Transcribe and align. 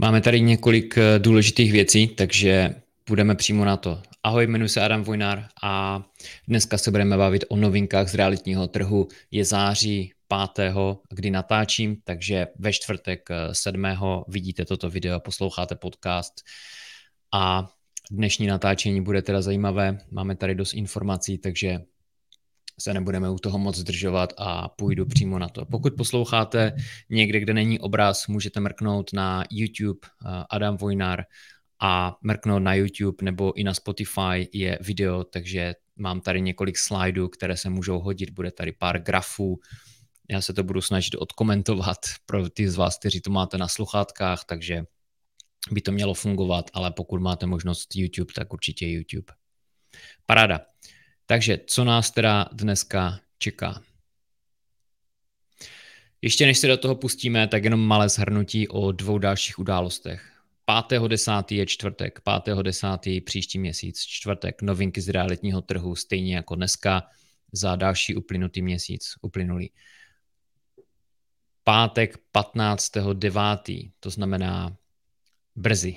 Máme 0.00 0.20
tady 0.20 0.40
několik 0.40 0.98
eh, 0.98 1.18
důležitých 1.18 1.72
věcí, 1.72 2.08
takže 2.08 2.74
půjdeme 3.04 3.34
přímo 3.34 3.64
na 3.64 3.76
to. 3.76 4.02
Ahoj, 4.22 4.46
jmenuji 4.46 4.68
se 4.68 4.80
Adam 4.80 5.02
Vojnár 5.02 5.48
a 5.62 6.02
dneska 6.48 6.78
se 6.78 6.90
budeme 6.90 7.16
bavit 7.16 7.44
o 7.48 7.56
novinkách 7.56 8.08
z 8.08 8.14
realitního 8.14 8.68
trhu. 8.68 9.08
Je 9.30 9.44
září 9.44 10.12
5. 10.54 10.74
kdy 11.10 11.30
natáčím, 11.30 11.96
takže 12.04 12.46
ve 12.58 12.72
čtvrtek 12.72 13.28
7. 13.52 13.84
Eh, 13.84 13.96
vidíte 14.28 14.64
toto 14.64 14.90
video, 14.90 15.20
posloucháte 15.20 15.74
podcast 15.74 16.34
a 17.34 17.68
dnešní 18.10 18.46
natáčení 18.46 19.00
bude 19.00 19.22
teda 19.22 19.42
zajímavé. 19.42 19.98
Máme 20.10 20.36
tady 20.36 20.54
dost 20.54 20.74
informací, 20.74 21.38
takže 21.38 21.78
se 22.80 22.94
nebudeme 22.94 23.30
u 23.30 23.38
toho 23.38 23.58
moc 23.58 23.76
zdržovat 23.76 24.32
a 24.36 24.68
půjdu 24.68 25.06
přímo 25.06 25.38
na 25.38 25.48
to. 25.48 25.64
Pokud 25.64 25.92
posloucháte 25.96 26.72
někde, 27.10 27.40
kde 27.40 27.54
není 27.54 27.80
obraz, 27.80 28.26
můžete 28.26 28.60
mrknout 28.60 29.12
na 29.12 29.44
YouTube 29.50 30.00
eh, 30.04 30.44
Adam 30.50 30.76
Vojnar 30.76 31.24
a 31.80 32.16
mrknout 32.22 32.62
na 32.62 32.74
YouTube 32.74 33.16
nebo 33.22 33.52
i 33.52 33.64
na 33.64 33.74
Spotify 33.74 34.48
je 34.52 34.78
video, 34.80 35.24
takže 35.24 35.74
mám 35.96 36.20
tady 36.20 36.40
několik 36.40 36.78
slajdů, 36.78 37.28
které 37.28 37.56
se 37.56 37.70
můžou 37.70 37.98
hodit, 37.98 38.30
bude 38.30 38.50
tady 38.50 38.72
pár 38.72 39.02
grafů, 39.02 39.58
já 40.30 40.40
se 40.40 40.52
to 40.52 40.62
budu 40.62 40.80
snažit 40.80 41.14
odkomentovat 41.14 41.98
pro 42.26 42.50
ty 42.50 42.68
z 42.68 42.76
vás, 42.76 42.98
kteří 42.98 43.20
to 43.20 43.30
máte 43.30 43.58
na 43.58 43.68
sluchátkách, 43.68 44.44
takže 44.44 44.84
by 45.70 45.80
to 45.80 45.92
mělo 45.92 46.14
fungovat, 46.14 46.70
ale 46.74 46.90
pokud 46.90 47.20
máte 47.20 47.46
možnost 47.46 47.96
YouTube, 47.96 48.32
tak 48.34 48.52
určitě 48.52 48.86
YouTube. 48.86 49.32
Paráda. 50.26 50.60
Takže 51.30 51.58
co 51.66 51.84
nás 51.84 52.10
teda 52.10 52.48
dneska 52.52 53.20
čeká? 53.38 53.82
Ještě 56.22 56.46
než 56.46 56.58
se 56.58 56.66
do 56.66 56.76
toho 56.76 56.94
pustíme, 56.94 57.48
tak 57.48 57.64
jenom 57.64 57.80
malé 57.80 58.08
shrnutí 58.08 58.68
o 58.68 58.92
dvou 58.92 59.18
dalších 59.18 59.58
událostech. 59.58 60.42
5.10. 60.68 61.56
je 61.56 61.66
čtvrtek, 61.66 62.20
5.10. 62.26 63.24
příští 63.24 63.58
měsíc, 63.58 64.00
čtvrtek, 64.00 64.62
novinky 64.62 65.00
z 65.00 65.08
realitního 65.08 65.62
trhu, 65.62 65.96
stejně 65.96 66.36
jako 66.36 66.54
dneska 66.54 67.02
za 67.52 67.76
další 67.76 68.14
uplynutý 68.14 68.62
měsíc, 68.62 69.14
uplynulý. 69.22 69.72
Pátek 71.64 72.18
15.9., 72.34 73.92
to 74.00 74.10
znamená 74.10 74.76
brzy, 75.58 75.96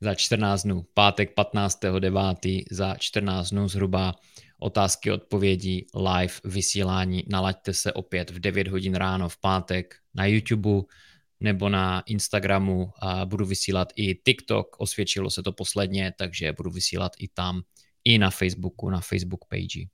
za 0.00 0.14
14 0.14 0.62
dnů. 0.62 0.86
Pátek 0.94 1.36
15.9. 1.36 2.64
za 2.70 2.94
14 2.94 3.50
dnů 3.50 3.68
zhruba 3.68 4.14
otázky, 4.58 5.10
odpovědi, 5.10 5.86
live 5.94 6.34
vysílání. 6.44 7.24
Nalaďte 7.28 7.74
se 7.74 7.92
opět 7.92 8.30
v 8.30 8.40
9 8.40 8.68
hodin 8.68 8.94
ráno 8.94 9.28
v 9.28 9.40
pátek 9.40 9.94
na 10.14 10.26
YouTube 10.26 10.80
nebo 11.40 11.68
na 11.68 12.02
Instagramu 12.06 12.90
a 12.98 13.26
budu 13.26 13.46
vysílat 13.46 13.92
i 13.96 14.14
TikTok, 14.14 14.76
osvědčilo 14.78 15.30
se 15.30 15.42
to 15.42 15.52
posledně, 15.52 16.12
takže 16.18 16.52
budu 16.52 16.70
vysílat 16.70 17.12
i 17.18 17.28
tam, 17.28 17.62
i 18.04 18.18
na 18.18 18.30
Facebooku, 18.30 18.90
na 18.90 19.00
Facebook 19.00 19.44
page. 19.48 19.86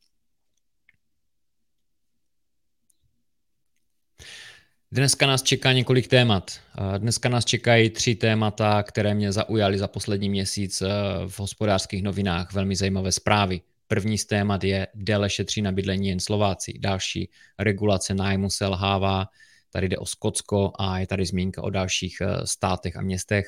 Dneska 4.92 5.26
nás 5.26 5.42
čeká 5.42 5.72
několik 5.72 6.08
témat. 6.08 6.60
Dneska 6.98 7.28
nás 7.28 7.44
čekají 7.44 7.90
tři 7.90 8.14
témata, 8.14 8.82
které 8.82 9.14
mě 9.14 9.32
zaujaly 9.32 9.78
za 9.78 9.88
poslední 9.88 10.28
měsíc 10.28 10.82
eh, 10.82 10.88
v 11.28 11.40
hospodářských 11.40 12.02
novinách. 12.02 12.52
Velmi 12.52 12.76
zajímavé 12.76 13.12
zprávy. 13.12 13.60
První 13.86 14.18
z 14.18 14.26
témat 14.26 14.64
je 14.64 14.86
déle 14.94 15.30
šetří 15.30 15.62
na 15.62 15.72
bydlení 15.72 16.08
jen 16.08 16.20
Slováci. 16.20 16.78
Další 16.78 17.30
regulace 17.58 18.14
nájmu 18.14 18.50
selhává. 18.50 19.26
Tady 19.70 19.88
jde 19.88 19.98
o 19.98 20.06
Skotsko 20.06 20.72
a 20.78 20.98
je 20.98 21.06
tady 21.06 21.26
zmínka 21.26 21.62
o 21.62 21.70
dalších 21.70 22.16
eh, 22.20 22.46
státech 22.46 22.96
a 22.96 23.02
městech. 23.02 23.46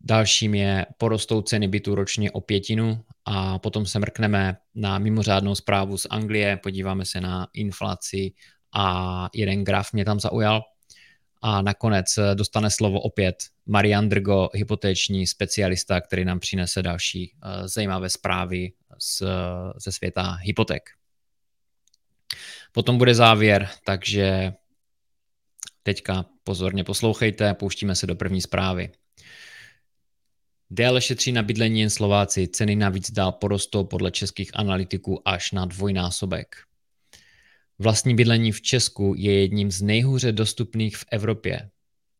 Dalším 0.00 0.54
je 0.54 0.86
porostou 0.98 1.42
ceny 1.42 1.68
bytu 1.68 1.94
ročně 1.94 2.30
o 2.30 2.40
pětinu 2.40 3.04
a 3.24 3.58
potom 3.58 3.86
se 3.86 3.98
mrkneme 3.98 4.56
na 4.74 4.98
mimořádnou 4.98 5.54
zprávu 5.54 5.98
z 5.98 6.06
Anglie, 6.10 6.56
podíváme 6.56 7.04
se 7.04 7.20
na 7.20 7.48
inflaci 7.52 8.32
a 8.74 9.28
jeden 9.34 9.64
graf 9.64 9.92
mě 9.92 10.04
tam 10.04 10.20
zaujal. 10.20 10.62
A 11.42 11.62
nakonec 11.62 12.18
eh, 12.18 12.34
dostane 12.34 12.70
slovo 12.70 13.00
opět 13.00 13.36
Marian 13.66 14.08
Drgo, 14.08 14.48
hypotéční 14.54 15.26
specialista, 15.26 16.00
který 16.00 16.24
nám 16.24 16.40
přinese 16.40 16.82
další 16.82 17.32
uh, 17.34 17.66
zajímavé 17.66 18.10
zprávy 18.10 18.72
z, 18.98 19.22
ze 19.76 19.92
světa 19.92 20.32
hypoték. 20.32 20.82
Potom 22.72 22.98
bude 22.98 23.14
závěr, 23.14 23.68
takže 23.84 24.52
teďka 25.82 26.24
pozorně 26.44 26.84
poslouchejte, 26.84 27.54
pouštíme 27.54 27.96
se 27.96 28.06
do 28.06 28.14
první 28.16 28.40
zprávy. 28.40 28.92
Déle 30.70 31.00
šetří 31.00 31.32
na 31.32 31.42
bydlení 31.42 31.80
jen 31.80 31.90
Slováci, 31.90 32.48
ceny 32.48 32.76
navíc 32.76 33.10
dál 33.10 33.32
porostou 33.32 33.84
podle 33.84 34.10
českých 34.10 34.50
analytiků 34.54 35.28
až 35.28 35.52
na 35.52 35.64
dvojnásobek. 35.64 36.56
Vlastní 37.78 38.14
bydlení 38.14 38.52
v 38.52 38.62
Česku 38.62 39.14
je 39.16 39.40
jedním 39.40 39.70
z 39.70 39.82
nejhůře 39.82 40.32
dostupných 40.32 40.96
v 40.96 41.04
Evropě, 41.10 41.70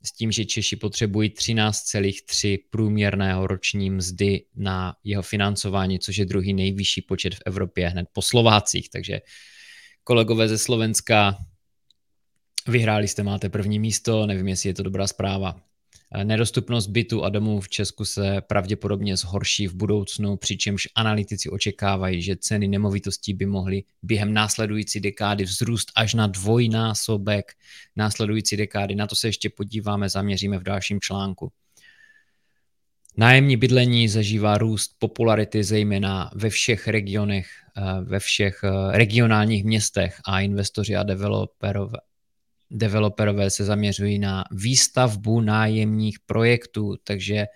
s 0.04 0.12
tím, 0.12 0.32
že 0.32 0.44
Češi 0.44 0.76
potřebují 0.76 1.31
13,3 1.31 2.59
průměrného 2.70 3.47
roční 3.47 3.91
mzdy 3.91 4.44
na 4.54 4.97
jeho 5.04 5.22
financování, 5.22 5.98
což 5.98 6.16
je 6.16 6.26
druhý 6.26 6.54
nejvyšší 6.54 7.03
počet 7.03 7.34
v 7.34 7.43
Evropě 7.47 7.88
hned 7.88 8.06
po 8.12 8.22
Slovácích. 8.22 8.91
Takže 8.91 9.20
kolegové 10.04 10.48
ze 10.48 10.59
Slovenska, 10.59 11.37
vyhráli 12.69 13.09
jste, 13.09 13.22
máte 13.22 13.48
první 13.48 13.78
místo, 13.78 14.26
nevím, 14.26 14.48
jestli 14.48 14.69
je 14.69 14.75
to 14.75 14.82
dobrá 14.82 15.06
zpráva. 15.06 15.60
Nedostupnost 16.25 16.87
bytu 16.87 17.25
a 17.25 17.28
domů 17.28 17.60
v 17.60 17.69
Česku 17.69 18.04
se 18.04 18.41
pravděpodobně 18.41 19.16
zhorší 19.16 19.66
v 19.66 19.75
budoucnu, 19.75 20.37
přičemž 20.37 20.88
analytici 20.94 21.50
očekávají, 21.50 22.22
že 22.22 22.37
ceny 22.37 22.69
nemovitostí 22.69 23.34
by 23.34 23.47
mohly 23.47 23.82
během 24.03 24.34
následující 24.34 25.00
dekády 25.00 25.44
vzrůst 25.44 25.93
až 25.97 26.14
na 26.14 26.26
dvojnásobek 26.26 27.53
následující 27.97 28.56
dekády. 28.56 28.94
Na 28.94 29.06
to 29.06 29.16
se 29.16 29.28
ještě 29.28 29.50
podíváme, 29.50 30.09
zaměříme 30.09 30.59
v 30.59 30.62
dalším 30.62 31.00
článku. 31.00 31.53
Nájemní 33.16 33.56
bydlení 33.56 34.09
zažívá 34.09 34.59
růst 34.59 34.97
popularity 34.98 35.64
zejména 35.64 36.31
ve 36.34 36.50
všech 36.50 36.88
regionech, 36.88 37.47
eh, 37.76 38.04
ve 38.04 38.19
všech 38.19 38.60
eh, 38.64 38.98
regionálních 38.98 39.64
městech 39.64 40.20
a 40.26 40.41
investoři 40.41 40.97
a 40.97 41.03
developerové 41.03 41.98
developerové 42.70 43.50
se 43.50 43.64
zaměřují 43.64 44.19
na 44.19 44.44
výstavbu 44.50 45.41
nájemních 45.41 46.19
projektů, 46.26 46.94
takže 47.04 47.47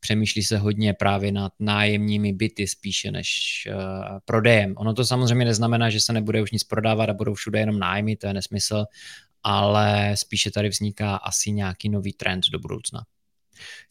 přemýšlí 0.00 0.42
se 0.42 0.58
hodně 0.58 0.94
právě 0.94 1.32
nad 1.32 1.52
nájemními 1.60 2.32
byty 2.32 2.66
spíše 2.66 3.10
než 3.10 3.28
uh, 3.70 4.18
prodejem. 4.24 4.74
Ono 4.76 4.94
to 4.94 5.04
samozřejmě 5.04 5.44
neznamená, 5.44 5.90
že 5.90 6.00
se 6.00 6.12
nebude 6.12 6.42
už 6.42 6.50
nic 6.50 6.64
prodávat 6.64 7.10
a 7.10 7.14
budou 7.14 7.34
všude 7.34 7.58
jenom 7.60 7.78
nájmy, 7.78 8.16
to 8.16 8.26
je 8.26 8.34
nesmysl, 8.34 8.84
ale 9.42 10.12
spíše 10.14 10.50
tady 10.50 10.68
vzniká 10.68 11.16
asi 11.16 11.52
nějaký 11.52 11.88
nový 11.88 12.12
trend 12.12 12.44
do 12.52 12.58
budoucna. 12.58 13.04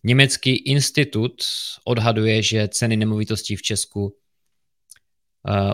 Německý 0.04 0.56
institut 0.56 1.34
odhaduje, 1.86 2.44
že 2.44 2.68
ceny 2.68 2.98
nemovitostí 2.98 3.56
v 3.56 3.62
Česku 3.62 4.16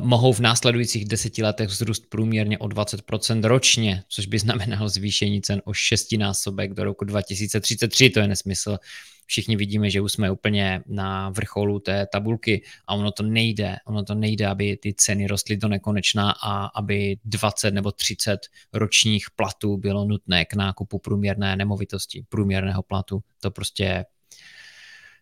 mohou 0.01 0.33
v 0.33 0.39
následujících 0.39 1.05
deseti 1.05 1.43
letech 1.43 1.69
vzrůst 1.69 2.09
průměrně 2.09 2.57
o 2.57 2.65
20% 2.65 3.43
ročně, 3.43 4.03
což 4.07 4.25
by 4.25 4.39
znamenalo 4.39 4.89
zvýšení 4.89 5.41
cen 5.41 5.61
o 5.65 5.73
šestinásobek 5.73 6.73
do 6.73 6.83
roku 6.83 7.05
2033. 7.05 8.09
To 8.09 8.19
je 8.19 8.27
nesmysl. 8.27 8.77
Všichni 9.25 9.55
vidíme, 9.55 9.89
že 9.89 10.01
už 10.01 10.11
jsme 10.11 10.31
úplně 10.31 10.81
na 10.87 11.29
vrcholu 11.29 11.79
té 11.79 12.07
tabulky 12.11 12.63
a 12.87 12.95
ono 12.95 13.11
to 13.11 13.23
nejde. 13.23 13.75
Ono 13.85 14.03
to 14.03 14.15
nejde, 14.15 14.47
aby 14.47 14.77
ty 14.77 14.93
ceny 14.93 15.27
rostly 15.27 15.57
do 15.57 15.67
nekonečna 15.67 16.31
a 16.31 16.65
aby 16.65 17.17
20 17.25 17.71
nebo 17.71 17.91
30 17.91 18.39
ročních 18.73 19.25
platů 19.35 19.77
bylo 19.77 20.05
nutné 20.05 20.45
k 20.45 20.53
nákupu 20.53 20.99
průměrné 20.99 21.55
nemovitosti, 21.55 22.23
průměrného 22.29 22.83
platu. 22.83 23.23
To 23.39 23.51
prostě, 23.51 24.05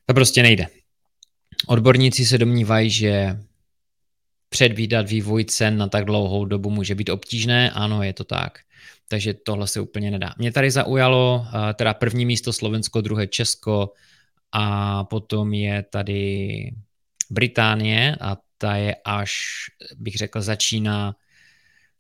to 0.05 0.13
prostě 0.13 0.43
nejde. 0.43 0.67
Odborníci 1.67 2.25
se 2.25 2.37
domnívají, 2.37 2.89
že 2.89 3.37
předvídat 4.49 5.09
vývoj 5.09 5.45
cen 5.45 5.77
na 5.77 5.87
tak 5.87 6.05
dlouhou 6.05 6.45
dobu 6.45 6.69
může 6.69 6.95
být 6.95 7.09
obtížné, 7.09 7.71
ano, 7.71 8.03
je 8.03 8.13
to 8.13 8.23
tak. 8.23 8.59
Takže 9.07 9.33
tohle 9.33 9.67
se 9.67 9.79
úplně 9.81 10.11
nedá. 10.11 10.33
Mě 10.37 10.51
tady 10.51 10.71
zaujalo 10.71 11.47
eh, 11.47 11.73
teda 11.73 11.93
první 11.93 12.25
místo 12.25 12.53
Slovensko, 12.53 13.01
druhé 13.01 13.27
Česko 13.27 13.93
a 14.51 15.03
potom 15.03 15.53
je 15.53 15.83
tady 15.83 16.71
Británie 17.29 18.15
a 18.21 18.37
ta 18.57 18.75
je 18.75 18.95
až, 19.05 19.35
bych 19.95 20.15
řekl, 20.15 20.41
začíná 20.41 21.15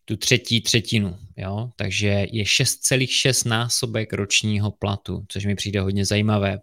tu 0.05 0.17
třetí 0.17 0.61
třetinu, 0.61 1.17
jo? 1.37 1.69
takže 1.75 2.07
je 2.31 2.43
6,6 2.43 3.49
násobek 3.49 4.13
ročního 4.13 4.71
platu, 4.71 5.25
což 5.27 5.45
mi 5.45 5.55
přijde 5.55 5.81
hodně 5.81 6.05
zajímavé. 6.05 6.59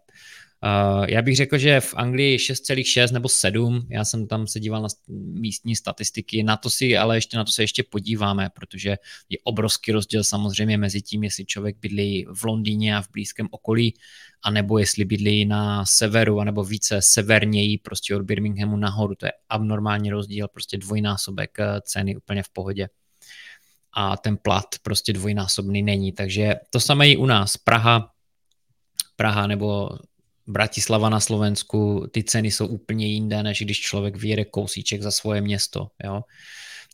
Uh, 0.64 1.04
já 1.08 1.22
bych 1.22 1.36
řekl, 1.36 1.58
že 1.58 1.80
v 1.80 1.94
Anglii 1.94 2.36
6,6 2.36 3.12
nebo 3.12 3.28
7, 3.28 3.86
já 3.90 4.04
jsem 4.04 4.26
tam 4.26 4.46
se 4.46 4.60
díval 4.60 4.82
na 4.82 4.88
místní 5.18 5.76
statistiky, 5.76 6.42
na 6.42 6.56
to 6.56 6.70
si, 6.70 6.96
ale 6.96 7.16
ještě 7.16 7.36
na 7.36 7.44
to 7.44 7.52
se 7.52 7.62
ještě 7.62 7.82
podíváme, 7.82 8.50
protože 8.54 8.96
je 9.28 9.38
obrovský 9.44 9.92
rozdíl 9.92 10.24
samozřejmě 10.24 10.78
mezi 10.78 11.02
tím, 11.02 11.24
jestli 11.24 11.44
člověk 11.44 11.76
bydlí 11.80 12.26
v 12.34 12.44
Londýně 12.44 12.96
a 12.96 13.02
v 13.02 13.08
blízkém 13.12 13.48
okolí, 13.50 13.94
anebo 14.42 14.78
jestli 14.78 15.04
bydlí 15.04 15.44
na 15.44 15.86
severu, 15.86 16.40
anebo 16.40 16.64
více 16.64 17.02
severněji, 17.02 17.78
prostě 17.78 18.16
od 18.16 18.22
Birminghamu 18.22 18.76
nahoru, 18.76 19.14
to 19.14 19.26
je 19.26 19.32
abnormální 19.48 20.10
rozdíl, 20.10 20.48
prostě 20.48 20.78
dvojnásobek 20.78 21.58
eh, 21.58 21.80
ceny 21.82 22.16
úplně 22.16 22.42
v 22.42 22.48
pohodě 22.48 22.88
a 23.92 24.16
ten 24.16 24.36
plat 24.36 24.64
prostě 24.82 25.12
dvojnásobný 25.12 25.82
není. 25.82 26.12
Takže 26.12 26.54
to 26.70 26.80
samé 26.80 27.08
i 27.08 27.16
u 27.16 27.26
nás. 27.26 27.56
Praha, 27.56 28.10
Praha 29.16 29.46
nebo 29.46 29.90
Bratislava 30.46 31.08
na 31.08 31.20
Slovensku, 31.20 32.06
ty 32.10 32.24
ceny 32.24 32.50
jsou 32.50 32.66
úplně 32.66 33.06
jinde, 33.06 33.42
než 33.42 33.62
když 33.62 33.80
člověk 33.80 34.16
vyjede 34.16 34.44
kousíček 34.44 35.02
za 35.02 35.10
svoje 35.10 35.40
město, 35.40 35.88
jo? 36.04 36.22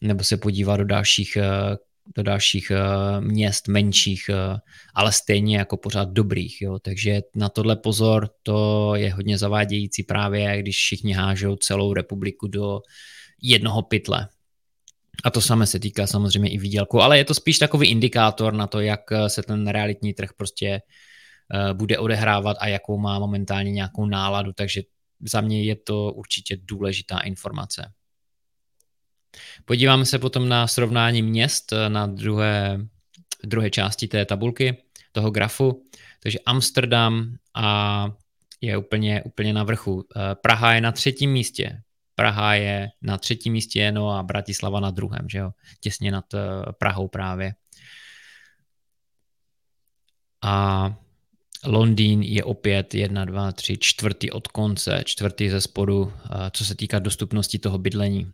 nebo 0.02 0.24
se 0.24 0.36
podívá 0.36 0.76
do 0.76 0.84
dalších, 0.84 1.36
eh, 1.36 1.76
do 2.16 2.22
dalších 2.22 2.70
eh, 2.70 3.20
měst 3.20 3.68
menších, 3.68 4.28
eh, 4.28 4.58
ale 4.94 5.12
stejně 5.12 5.56
jako 5.56 5.76
pořád 5.76 6.08
dobrých. 6.08 6.62
Jo? 6.62 6.78
Takže 6.78 7.20
na 7.34 7.48
tohle 7.48 7.76
pozor, 7.76 8.30
to 8.42 8.92
je 8.94 9.12
hodně 9.12 9.38
zavádějící 9.38 10.02
právě, 10.02 10.62
když 10.62 10.76
všichni 10.76 11.12
hážou 11.12 11.56
celou 11.56 11.92
republiku 11.92 12.48
do 12.48 12.80
jednoho 13.42 13.82
pytle. 13.82 14.28
A 15.24 15.30
to 15.30 15.40
samé 15.40 15.66
se 15.66 15.78
týká 15.78 16.06
samozřejmě 16.06 16.50
i 16.50 16.58
výdělku, 16.58 17.00
ale 17.00 17.18
je 17.18 17.24
to 17.24 17.34
spíš 17.34 17.58
takový 17.58 17.88
indikátor 17.88 18.52
na 18.52 18.66
to, 18.66 18.80
jak 18.80 19.00
se 19.26 19.42
ten 19.42 19.68
realitní 19.68 20.14
trh 20.14 20.30
prostě 20.36 20.70
uh, 20.70 20.80
bude 21.72 21.98
odehrávat 21.98 22.56
a 22.60 22.66
jakou 22.66 22.98
má 22.98 23.18
momentálně 23.18 23.72
nějakou 23.72 24.06
náladu, 24.06 24.52
takže 24.52 24.82
za 25.20 25.40
mě 25.40 25.62
je 25.62 25.76
to 25.76 26.12
určitě 26.12 26.56
důležitá 26.62 27.18
informace. 27.18 27.92
Podíváme 29.64 30.06
se 30.06 30.18
potom 30.18 30.48
na 30.48 30.66
srovnání 30.66 31.22
měst 31.22 31.72
eh, 31.72 31.88
na 31.88 32.06
druhé, 32.06 32.78
druhé 33.44 33.70
části 33.70 34.08
té 34.08 34.24
tabulky, 34.24 34.76
toho 35.12 35.30
grafu. 35.30 35.86
Takže 36.22 36.38
Amsterdam 36.46 37.36
a 37.54 38.06
je 38.60 38.76
úplně, 38.76 39.22
úplně 39.22 39.52
na 39.52 39.64
vrchu. 39.64 40.04
Eh, 40.16 40.34
Praha 40.34 40.74
je 40.74 40.80
na 40.80 40.92
třetím 40.92 41.32
místě. 41.32 41.82
Praha 42.14 42.54
je 42.54 42.88
na 43.02 43.18
třetím 43.18 43.52
místě, 43.52 43.92
no 43.92 44.10
a 44.10 44.22
Bratislava 44.22 44.80
na 44.80 44.90
druhém, 44.90 45.28
že 45.28 45.38
jo, 45.38 45.50
těsně 45.80 46.10
nad 46.12 46.34
eh, 46.34 46.38
Prahou 46.78 47.08
právě. 47.08 47.54
A 50.42 50.94
Londýn 51.66 52.22
je 52.22 52.44
opět 52.44 52.94
1, 52.94 53.24
2, 53.24 53.52
3, 53.52 53.78
čtvrtý 53.78 54.30
od 54.30 54.48
konce, 54.48 55.02
čtvrtý 55.04 55.48
ze 55.48 55.60
spodu, 55.60 56.12
eh, 56.24 56.50
co 56.50 56.64
se 56.64 56.74
týká 56.74 56.98
dostupnosti 56.98 57.58
toho 57.58 57.78
bydlení. 57.78 58.32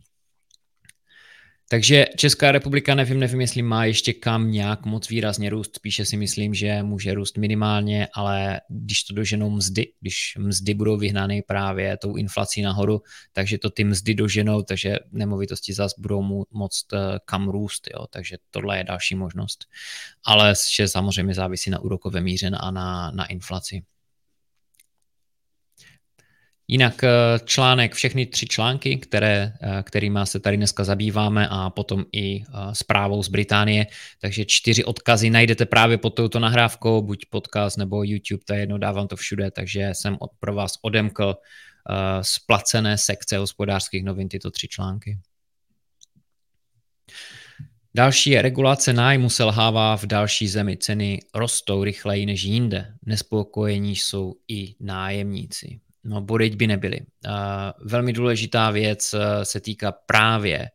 Takže 1.69 2.05
Česká 2.15 2.51
republika, 2.51 2.95
nevím, 2.95 3.19
nevím, 3.19 3.41
jestli 3.41 3.61
má 3.61 3.85
ještě 3.85 4.13
kam 4.13 4.51
nějak 4.51 4.85
moc 4.85 5.09
výrazně 5.09 5.49
růst, 5.49 5.75
spíše 5.75 6.05
si 6.05 6.17
myslím, 6.17 6.53
že 6.53 6.83
může 6.83 7.13
růst 7.13 7.37
minimálně, 7.37 8.07
ale 8.13 8.61
když 8.69 9.03
to 9.03 9.13
doženou 9.13 9.49
mzdy, 9.49 9.91
když 10.01 10.37
mzdy 10.39 10.73
budou 10.73 10.97
vyhnány 10.97 11.41
právě 11.41 11.97
tou 11.97 12.15
inflací 12.15 12.61
nahoru, 12.61 13.01
takže 13.33 13.57
to 13.57 13.69
ty 13.69 13.83
mzdy 13.83 14.13
doženou, 14.13 14.61
takže 14.61 14.99
nemovitosti 15.11 15.73
zase 15.73 15.95
budou 15.97 16.21
mu 16.21 16.45
moct 16.51 16.93
eh, 16.93 16.97
kam 17.25 17.49
růst, 17.49 17.87
jo? 17.93 18.07
takže 18.09 18.37
tohle 18.51 18.77
je 18.77 18.83
další 18.83 19.15
možnost. 19.15 19.65
Ale 20.25 20.53
že 20.75 20.87
samozřejmě 20.87 21.33
závisí 21.33 21.69
na 21.69 21.79
úrokové 21.79 22.21
míře 22.21 22.51
a 22.59 22.71
na, 22.71 23.11
na 23.11 23.25
inflaci. 23.25 23.83
Jinak 26.69 27.03
eh, 27.03 27.09
článek, 27.45 27.93
všechny 27.93 28.25
tři 28.25 28.45
články, 28.45 28.97
které, 28.97 29.53
eh, 29.61 29.83
kterými 29.83 30.19
se 30.23 30.39
tady 30.39 30.57
dneska 30.57 30.83
zabýváme 30.83 31.47
a 31.51 31.69
potom 31.69 32.05
i 32.11 32.41
eh, 32.41 32.45
zprávou 32.73 33.23
z 33.23 33.29
Británie, 33.29 33.87
takže 34.21 34.45
čtyři 34.45 34.83
odkazy 34.83 35.29
najdete 35.29 35.65
právě 35.65 35.97
pod 35.97 36.09
touto 36.09 36.39
nahrávkou, 36.39 37.01
buď 37.01 37.25
podcast 37.29 37.77
nebo 37.77 38.03
YouTube, 38.03 38.43
to 38.45 38.53
je 38.53 38.59
jedno, 38.59 38.77
dávám 38.77 39.07
to 39.07 39.15
všude, 39.15 39.51
takže 39.51 39.89
jsem 39.93 40.17
pro 40.39 40.55
vás 40.55 40.73
odemkl 40.81 41.35
splacené 42.21 42.97
sekce 42.97 43.37
hospodářských 43.37 44.03
novin 44.03 44.29
tyto 44.29 44.51
tři 44.51 44.67
články. 44.67 45.19
Další 47.95 48.29
je 48.29 48.41
regulace 48.41 48.93
nájmu 48.93 49.29
selhává 49.29 49.97
v 49.97 50.05
další 50.05 50.47
zemi. 50.47 50.77
Ceny 50.77 51.19
rostou 51.35 51.83
rychleji 51.83 52.25
než 52.25 52.43
jinde. 52.43 52.93
Nespokojení 53.05 53.95
jsou 53.95 54.33
i 54.47 54.75
nájemníci. 54.79 55.79
No, 56.07 56.21
bodeď 56.21 56.55
by 56.55 56.67
nebyly. 56.67 56.99
Velmi 57.79 58.13
důležitá 58.13 58.71
věc 58.71 59.13
uh, 59.13 59.19
se 59.43 59.61
týká 59.61 59.91
právě 59.91 60.69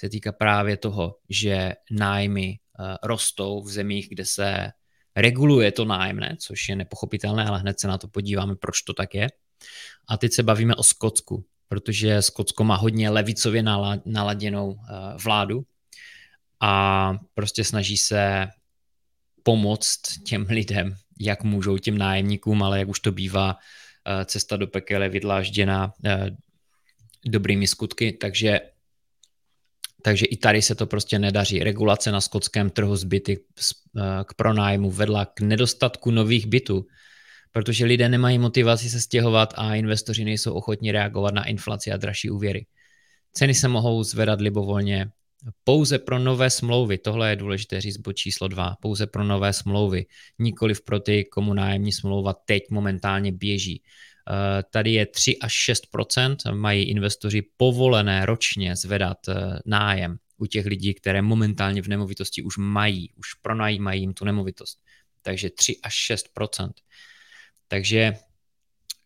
se 0.00 0.08
týká 0.08 0.32
právě 0.32 0.76
toho, 0.76 1.16
že 1.28 1.72
nájmy 1.90 2.58
uh, 2.78 2.96
rostou 3.02 3.62
v 3.62 3.70
zemích, 3.70 4.08
kde 4.08 4.24
se 4.24 4.70
reguluje 5.16 5.72
to 5.72 5.84
nájemné, 5.84 6.36
což 6.40 6.68
je 6.68 6.76
nepochopitelné, 6.76 7.44
ale 7.44 7.58
hned 7.58 7.80
se 7.80 7.88
na 7.88 7.98
to 7.98 8.08
podíváme, 8.08 8.56
proč 8.56 8.82
to 8.82 8.94
tak 8.94 9.14
je. 9.14 9.28
A 10.08 10.16
teď 10.16 10.32
se 10.32 10.42
bavíme 10.42 10.74
o 10.74 10.82
Skotsku, 10.82 11.44
protože 11.68 12.22
Skotsko 12.22 12.64
má 12.64 12.76
hodně 12.76 13.10
levicově 13.10 13.62
naladěnou 14.06 14.76
vládu 15.22 15.62
a 16.60 17.12
prostě 17.34 17.64
snaží 17.64 17.96
se 17.96 18.46
pomoct 19.42 20.00
těm 20.26 20.46
lidem, 20.48 20.96
jak 21.20 21.42
můžou 21.42 21.78
těm 21.78 21.98
nájemníkům, 21.98 22.62
ale 22.62 22.78
jak 22.78 22.88
už 22.88 23.00
to 23.00 23.12
bývá, 23.12 23.56
Eh, 23.56 23.62
cesta 24.24 24.56
do 24.56 24.66
pekel 24.66 25.02
je 25.02 25.08
vydlážděná 25.08 25.92
eh, 26.04 26.30
dobrými 27.26 27.66
skutky, 27.66 28.12
takže 28.12 28.60
takže 30.02 30.26
i 30.26 30.36
tady 30.36 30.62
se 30.62 30.74
to 30.74 30.86
prostě 30.86 31.18
nedaří. 31.18 31.58
Regulace 31.58 32.12
na 32.12 32.20
skotském 32.20 32.70
trhu 32.70 32.96
zbyty 32.96 33.38
eh, 33.38 34.02
k 34.24 34.34
pronájmu 34.34 34.90
vedla 34.90 35.24
k 35.24 35.40
nedostatku 35.40 36.10
nových 36.10 36.46
bytů, 36.46 36.86
protože 37.52 37.84
lidé 37.84 38.08
nemají 38.08 38.38
motivaci 38.38 38.90
se 38.90 39.00
stěhovat 39.00 39.54
a 39.56 39.74
investoři 39.74 40.24
nejsou 40.24 40.52
ochotni 40.52 40.92
reagovat 40.92 41.34
na 41.34 41.44
inflaci 41.44 41.92
a 41.92 41.96
dražší 41.96 42.30
úvěry. 42.30 42.66
Ceny 43.32 43.54
se 43.54 43.68
mohou 43.68 44.02
zvedat 44.02 44.40
libovolně 44.40 45.10
pouze 45.64 45.98
pro 45.98 46.18
nové 46.18 46.50
smlouvy. 46.50 46.98
Tohle 46.98 47.30
je 47.30 47.36
důležité 47.36 47.80
říct 47.80 47.96
bod 47.96 48.12
číslo 48.12 48.48
dva. 48.48 48.76
Pouze 48.80 49.06
pro 49.06 49.24
nové 49.24 49.52
smlouvy. 49.52 50.06
Nikoliv 50.38 50.84
pro 50.84 51.00
ty, 51.00 51.24
komu 51.24 51.54
nájemní 51.54 51.92
smlouva 51.92 52.32
teď 52.32 52.62
momentálně 52.70 53.32
běží. 53.32 53.82
Eh, 54.30 54.62
tady 54.70 54.92
je 54.92 55.06
3 55.06 55.38
až 55.38 55.52
6% 55.52 56.54
mají 56.54 56.84
investoři 56.84 57.42
povolené 57.56 58.26
ročně 58.26 58.76
zvedat 58.76 59.28
eh, 59.28 59.58
nájem 59.66 60.16
u 60.36 60.46
těch 60.46 60.66
lidí, 60.66 60.94
které 60.94 61.22
momentálně 61.22 61.82
v 61.82 61.88
nemovitosti 61.88 62.42
už 62.42 62.56
mají, 62.56 63.12
už 63.16 63.34
pronajímají 63.34 64.00
jim 64.00 64.14
tu 64.14 64.24
nemovitost. 64.24 64.78
Takže 65.22 65.50
3 65.50 65.76
až 65.82 66.10
6% 66.10 66.70
Takže 67.68 68.14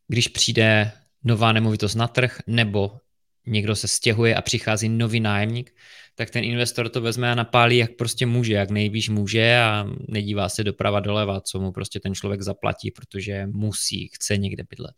když 0.09 0.29
přijde 0.29 0.93
nová 1.25 1.53
nemovitost 1.53 1.95
na 1.95 2.09
trh 2.09 2.41
nebo 2.47 3.01
někdo 3.47 3.77
se 3.77 3.89
stěhuje 3.89 4.35
a 4.35 4.43
přichází 4.43 4.89
nový 4.89 5.21
nájemník, 5.21 5.75
tak 6.15 6.31
ten 6.31 6.45
investor 6.45 6.89
to 6.89 7.01
vezme 7.01 7.33
a 7.33 7.35
napálí, 7.35 7.77
jak 7.77 7.91
prostě 7.97 8.27
může, 8.27 8.53
jak 8.53 8.71
nejvíc 8.71 9.09
může 9.09 9.59
a 9.59 9.87
nedívá 10.09 10.49
se 10.49 10.65
doprava 10.65 11.01
doleva, 11.01 11.41
co 11.41 11.61
mu 11.61 11.73
prostě 11.73 12.01
ten 12.01 12.15
člověk 12.15 12.43
zaplatí, 12.43 12.91
protože 12.91 13.47
musí, 13.47 14.09
chce 14.15 14.37
někde 14.37 14.65
bydlet. 14.71 14.95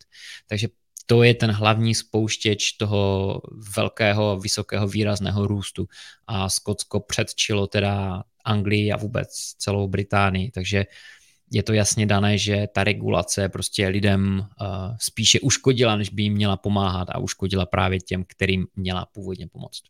Takže 0.46 0.68
to 1.06 1.22
je 1.22 1.34
ten 1.34 1.50
hlavní 1.50 1.94
spouštěč 1.94 2.72
toho 2.72 3.40
velkého, 3.76 4.38
vysokého, 4.40 4.88
výrazného 4.88 5.46
růstu. 5.46 5.86
A 6.26 6.50
Skotsko 6.50 7.00
předčilo 7.00 7.66
teda 7.66 8.22
Anglii 8.44 8.92
a 8.92 8.96
vůbec 8.96 9.28
celou 9.58 9.88
Británii, 9.88 10.50
takže 10.50 10.84
je 11.54 11.62
to 11.62 11.72
jasně 11.72 12.06
dané, 12.06 12.38
že 12.38 12.66
ta 12.74 12.84
regulace 12.84 13.48
prostě 13.48 13.88
lidem 13.88 14.40
uh, 14.40 14.46
spíše 15.00 15.40
uškodila, 15.40 15.96
než 15.96 16.10
by 16.10 16.22
jim 16.22 16.34
měla 16.34 16.56
pomáhat 16.56 17.08
a 17.10 17.18
uškodila 17.18 17.66
právě 17.66 18.00
těm, 18.00 18.24
kterým 18.28 18.66
měla 18.76 19.06
původně 19.06 19.46
pomoct. 19.46 19.82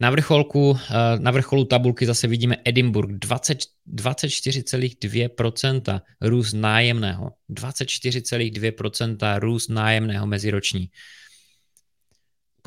Na 0.00 0.10
vrcholku, 0.10 0.78
eh, 0.78 0.84
na 1.18 1.30
vrcholu 1.30 1.64
tabulky 1.64 2.06
zase 2.06 2.26
vidíme 2.26 2.56
Edinburgh 2.64 3.18
24,2% 3.18 6.00
růst 6.20 6.52
nájemného. 6.52 7.30
24,2% 7.48 9.38
růst 9.38 9.68
nájemného 9.68 10.26
meziroční. 10.26 10.88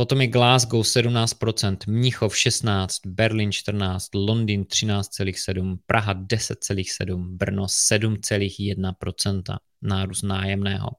Potom 0.01 0.22
je 0.22 0.34
Glasgow 0.34 0.81
17%, 0.81 1.77
Mnichov 1.86 2.34
16%, 2.34 3.05
Berlin 3.05 3.50
14%, 3.50 4.10
Londýn 4.17 4.63
13,7%, 4.63 5.77
Praha 5.86 6.13
10,7%, 6.13 7.38
Brno 7.38 7.65
7,1% 7.65 9.58
nárůst 9.81 10.22
nájemného. 10.24 10.89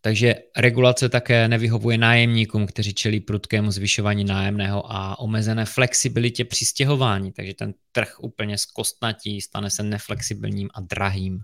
Takže 0.00 0.34
regulace 0.56 1.08
také 1.08 1.48
nevyhovuje 1.48 1.98
nájemníkům, 1.98 2.66
kteří 2.66 2.94
čelí 2.94 3.20
prudkému 3.20 3.70
zvyšování 3.70 4.24
nájemného 4.24 4.92
a 4.92 5.18
omezené 5.18 5.64
flexibilitě 5.64 6.44
při 6.44 6.64
stěhování. 6.64 7.32
Takže 7.32 7.54
ten 7.54 7.74
trh 7.92 8.16
úplně 8.20 8.58
zkostnatí, 8.58 9.40
stane 9.40 9.70
se 9.70 9.82
neflexibilním 9.82 10.68
a 10.74 10.80
drahým. 10.80 11.40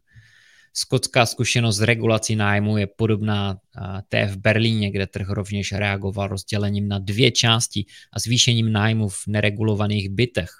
Skotská 0.73 1.27
zkušenost 1.27 1.77
s 1.77 1.81
regulací 1.81 2.37
nájmu 2.37 2.77
je 2.77 2.87
podobná 2.87 3.57
té 4.09 4.27
v 4.27 4.37
Berlíně, 4.37 4.91
kde 4.91 5.07
trh 5.07 5.29
rovněž 5.29 5.73
reagoval 5.73 6.29
rozdělením 6.29 6.89
na 6.89 6.99
dvě 6.99 7.31
části 7.31 7.85
a 8.13 8.19
zvýšením 8.21 8.73
nájmu 8.73 9.09
v 9.09 9.27
neregulovaných 9.27 10.09
bytech. 10.09 10.51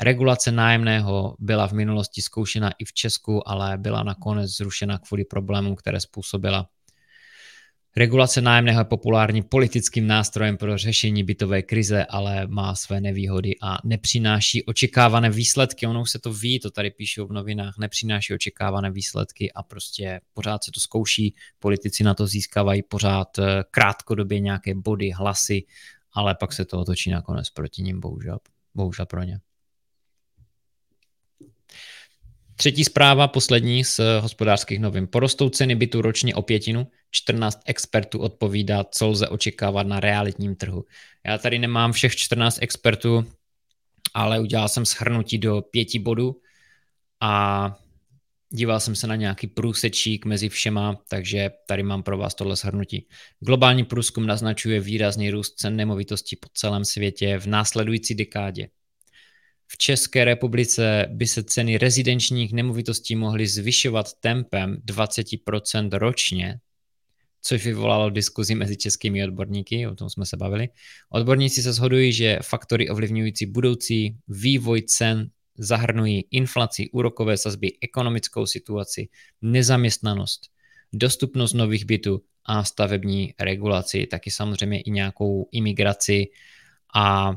Regulace 0.00 0.52
nájemného 0.52 1.36
byla 1.38 1.68
v 1.68 1.72
minulosti 1.72 2.22
zkoušena 2.22 2.70
i 2.78 2.84
v 2.84 2.92
Česku, 2.92 3.48
ale 3.48 3.78
byla 3.78 4.02
nakonec 4.02 4.50
zrušena 4.50 4.98
kvůli 4.98 5.24
problémům, 5.24 5.76
které 5.76 6.00
způsobila 6.00 6.68
Regulace 7.98 8.40
nájemného 8.40 8.80
je 8.80 8.84
populární 8.84 9.42
politickým 9.42 10.06
nástrojem 10.06 10.56
pro 10.56 10.78
řešení 10.78 11.24
bytové 11.24 11.62
krize, 11.62 12.04
ale 12.04 12.46
má 12.46 12.74
své 12.74 13.00
nevýhody 13.00 13.54
a 13.62 13.78
nepřináší 13.84 14.64
očekávané 14.64 15.30
výsledky. 15.30 15.86
Ono 15.86 16.02
už 16.02 16.10
se 16.10 16.18
to 16.18 16.32
ví, 16.32 16.60
to 16.60 16.70
tady 16.70 16.90
píšou 16.90 17.26
v 17.26 17.32
novinách, 17.32 17.78
nepřináší 17.78 18.34
očekávané 18.34 18.90
výsledky 18.90 19.52
a 19.52 19.62
prostě 19.62 20.20
pořád 20.34 20.64
se 20.64 20.70
to 20.74 20.80
zkouší. 20.80 21.34
Politici 21.58 22.04
na 22.04 22.14
to 22.14 22.26
získávají 22.26 22.82
pořád 22.82 23.38
eh, 23.38 23.64
krátkodobě 23.70 24.40
nějaké 24.40 24.74
body, 24.74 25.10
hlasy, 25.10 25.62
ale 26.12 26.34
pak 26.34 26.52
se 26.52 26.64
to 26.64 26.80
otočí 26.80 27.10
nakonec 27.10 27.50
proti 27.50 27.82
ním, 27.82 28.00
bohužel, 28.00 28.38
bohužel 28.74 29.06
pro 29.06 29.22
ně. 29.22 29.40
Třetí 32.56 32.84
zpráva, 32.84 33.28
poslední 33.28 33.84
z 33.84 34.00
hospodářských 34.20 34.78
novin. 34.78 35.06
Porostou 35.06 35.48
ceny 35.48 35.74
bytu 35.74 36.02
ročně 36.02 36.34
o 36.34 36.42
pětinu, 36.42 36.86
14 37.10 37.60
expertů 37.66 38.18
odpovídá, 38.18 38.84
co 38.84 39.08
lze 39.08 39.28
očekávat 39.28 39.86
na 39.86 40.00
realitním 40.00 40.56
trhu. 40.56 40.84
Já 41.26 41.38
tady 41.38 41.58
nemám 41.58 41.92
všech 41.92 42.16
14 42.16 42.58
expertů, 42.62 43.26
ale 44.14 44.40
udělal 44.40 44.68
jsem 44.68 44.84
shrnutí 44.84 45.38
do 45.38 45.62
pěti 45.70 45.98
bodů 45.98 46.40
a 47.20 47.76
díval 48.50 48.80
jsem 48.80 48.94
se 48.94 49.06
na 49.06 49.16
nějaký 49.16 49.46
průsečík 49.46 50.24
mezi 50.24 50.48
všema, 50.48 51.00
takže 51.08 51.50
tady 51.68 51.82
mám 51.82 52.02
pro 52.02 52.18
vás 52.18 52.34
tohle 52.34 52.56
shrnutí. 52.56 53.06
Globální 53.40 53.84
průzkum 53.84 54.26
naznačuje 54.26 54.80
výrazný 54.80 55.30
růst 55.30 55.54
cen 55.54 55.76
nemovitostí 55.76 56.36
po 56.36 56.48
celém 56.54 56.84
světě 56.84 57.38
v 57.38 57.46
následující 57.46 58.14
dekádě. 58.14 58.68
V 59.66 59.78
České 59.78 60.24
republice 60.24 61.06
by 61.10 61.26
se 61.26 61.42
ceny 61.42 61.78
rezidenčních 61.78 62.52
nemovitostí 62.52 63.16
mohly 63.16 63.46
zvyšovat 63.46 64.06
tempem 64.20 64.76
20% 64.86 65.88
ročně, 65.92 66.58
což 67.42 67.64
vyvolalo 67.64 68.10
diskuzi 68.10 68.54
mezi 68.54 68.76
českými 68.76 69.24
odborníky, 69.24 69.86
o 69.86 69.94
tom 69.94 70.10
jsme 70.10 70.26
se 70.26 70.36
bavili. 70.36 70.68
Odborníci 71.10 71.62
se 71.62 71.72
shodují, 71.72 72.12
že 72.12 72.38
faktory 72.42 72.88
ovlivňující 72.88 73.46
budoucí 73.46 74.16
vývoj 74.28 74.82
cen 74.82 75.30
zahrnují 75.58 76.24
inflaci, 76.30 76.90
úrokové 76.92 77.36
sazby, 77.36 77.72
ekonomickou 77.80 78.46
situaci, 78.46 79.08
nezaměstnanost, 79.42 80.40
dostupnost 80.92 81.52
nových 81.52 81.84
bytů 81.84 82.22
a 82.44 82.64
stavební 82.64 83.34
regulaci, 83.40 84.06
taky 84.06 84.30
samozřejmě 84.30 84.80
i 84.80 84.90
nějakou 84.90 85.48
imigraci 85.52 86.26
a 86.94 87.34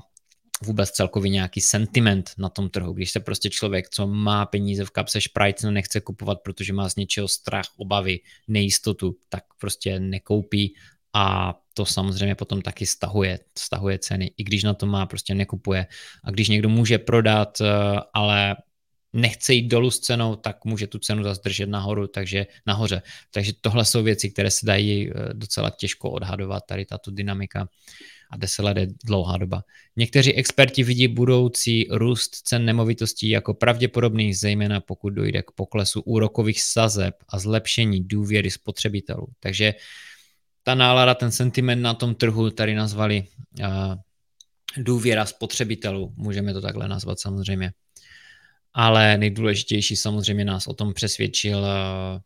vůbec 0.64 0.92
celkově 0.92 1.30
nějaký 1.30 1.62
sentiment 1.62 2.32
na 2.38 2.50
tom 2.50 2.70
trhu. 2.70 2.94
Když 2.94 3.12
se 3.12 3.20
prostě 3.20 3.50
člověk, 3.50 3.90
co 3.90 4.08
má 4.08 4.46
peníze 4.46 4.86
v 4.86 4.92
kapse 4.92 5.22
šprajcnu, 5.22 5.72
nechce 5.72 6.02
kupovat, 6.02 6.40
protože 6.44 6.74
má 6.74 6.90
z 6.90 6.96
něčeho 6.96 7.28
strach, 7.28 7.66
obavy, 7.78 8.20
nejistotu, 8.48 9.16
tak 9.30 9.44
prostě 9.60 10.00
nekoupí 10.00 10.74
a 11.14 11.56
to 11.74 11.86
samozřejmě 11.86 12.36
potom 12.36 12.62
taky 12.62 12.86
stahuje, 12.86 13.40
stahuje 13.58 14.00
ceny, 14.00 14.32
i 14.38 14.44
když 14.44 14.64
na 14.64 14.74
to 14.74 14.86
má, 14.86 15.06
prostě 15.06 15.36
nekupuje. 15.36 15.88
A 16.24 16.32
když 16.32 16.50
někdo 16.50 16.70
může 16.70 16.98
prodat, 16.98 17.62
eh, 17.62 17.66
ale 18.14 18.56
nechce 19.14 19.54
jít 19.54 19.68
dolů 19.68 19.92
s 19.92 20.00
cenou, 20.00 20.36
tak 20.36 20.66
může 20.66 20.88
tu 20.88 21.00
cenu 21.00 21.24
zazdržet 21.24 21.70
nahoru, 21.70 22.08
takže 22.08 22.48
nahoře. 22.68 23.02
Takže 23.32 23.54
tohle 23.62 23.86
jsou 23.86 24.04
věci, 24.04 24.30
které 24.30 24.52
se 24.52 24.66
dají 24.66 25.10
eh, 25.10 25.14
docela 25.34 25.70
těžko 25.70 26.12
odhadovat, 26.12 26.64
tady 26.66 26.86
tato 26.86 27.12
dynamika 27.12 27.68
a 28.32 28.38
10 28.38 28.64
let 28.64 28.78
je 28.78 28.88
dlouhá 29.06 29.38
doba. 29.38 29.64
Někteří 29.96 30.34
experti 30.34 30.84
vidí 30.84 31.08
budoucí 31.08 31.88
růst 31.92 32.36
cen 32.36 32.66
nemovitostí 32.66 33.30
jako 33.30 33.54
pravděpodobný, 33.54 34.34
zejména 34.34 34.80
pokud 34.80 35.10
dojde 35.10 35.42
k 35.42 35.52
poklesu 35.52 36.02
úrokových 36.02 36.62
sazeb 36.62 37.16
a 37.30 37.40
zlepšení 37.40 38.04
důvěry 38.04 38.52
spotřebitelů. 38.52 39.28
Takže 39.40 39.74
ta 40.64 40.76
nálada, 40.76 41.16
ten 41.16 41.32
sentiment 41.32 41.82
na 41.82 41.94
tom 41.94 42.16
trhu 42.16 42.50
tady 42.50 42.76
nazvali 42.76 43.24
uh, 43.60 43.66
důvěra 44.78 45.26
spotřebitelů, 45.26 46.14
můžeme 46.16 46.54
to 46.54 46.62
takhle 46.62 46.88
nazvat 46.88 47.20
samozřejmě. 47.20 47.72
Ale 48.74 49.18
nejdůležitější 49.18 49.96
samozřejmě 49.96 50.46
nás 50.46 50.68
o 50.68 50.74
tom 50.74 50.94
přesvědčil 50.94 51.60
uh, 51.60 52.20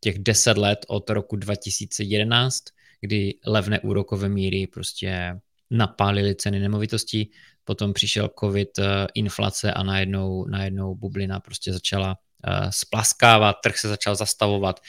těch 0.00 0.18
10 0.18 0.58
let 0.58 0.78
od 0.88 1.10
roku 1.10 1.36
2011, 1.36 2.64
kdy 3.00 3.34
levné 3.46 3.80
úrokové 3.80 4.28
míry 4.28 4.66
prostě 4.66 5.40
napálily 5.70 6.34
ceny 6.34 6.58
nemovitostí, 6.58 7.30
potom 7.64 7.92
přišel 7.92 8.30
covid, 8.40 8.78
eh, 8.78 9.06
inflace 9.14 9.72
a 9.72 9.82
najednou, 9.82 10.46
najednou 10.46 10.94
bublina 10.94 11.40
prostě 11.40 11.72
začala 11.72 12.16
eh, 12.46 12.70
splaskávat, 12.70 13.56
trh 13.62 13.78
se 13.78 13.88
začal 13.88 14.16
zastavovat 14.16 14.80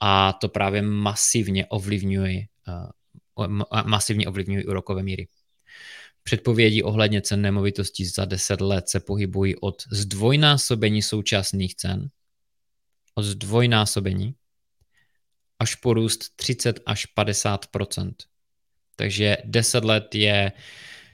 a 0.00 0.32
to 0.32 0.48
právě 0.48 0.82
masivně 0.82 1.66
ovlivňuje, 1.66 2.40
eh, 2.68 3.48
masivně 3.84 4.28
ovlivňuje 4.28 4.64
úrokové 4.64 5.02
míry. 5.02 5.26
Předpovědi 6.22 6.82
ohledně 6.82 7.22
cen 7.22 7.42
nemovitostí 7.42 8.04
za 8.04 8.24
10 8.24 8.60
let 8.60 8.88
se 8.88 9.00
pohybují 9.00 9.56
od 9.56 9.82
zdvojnásobení 9.90 11.02
současných 11.02 11.74
cen, 11.74 12.08
od 13.14 13.22
zdvojnásobení 13.22 14.34
až 15.58 15.74
porůst 15.74 16.36
30 16.36 16.80
až 16.86 17.06
50% 17.18 18.12
Takže 18.96 19.36
10 19.44 19.84
let 19.84 20.14
je 20.14 20.52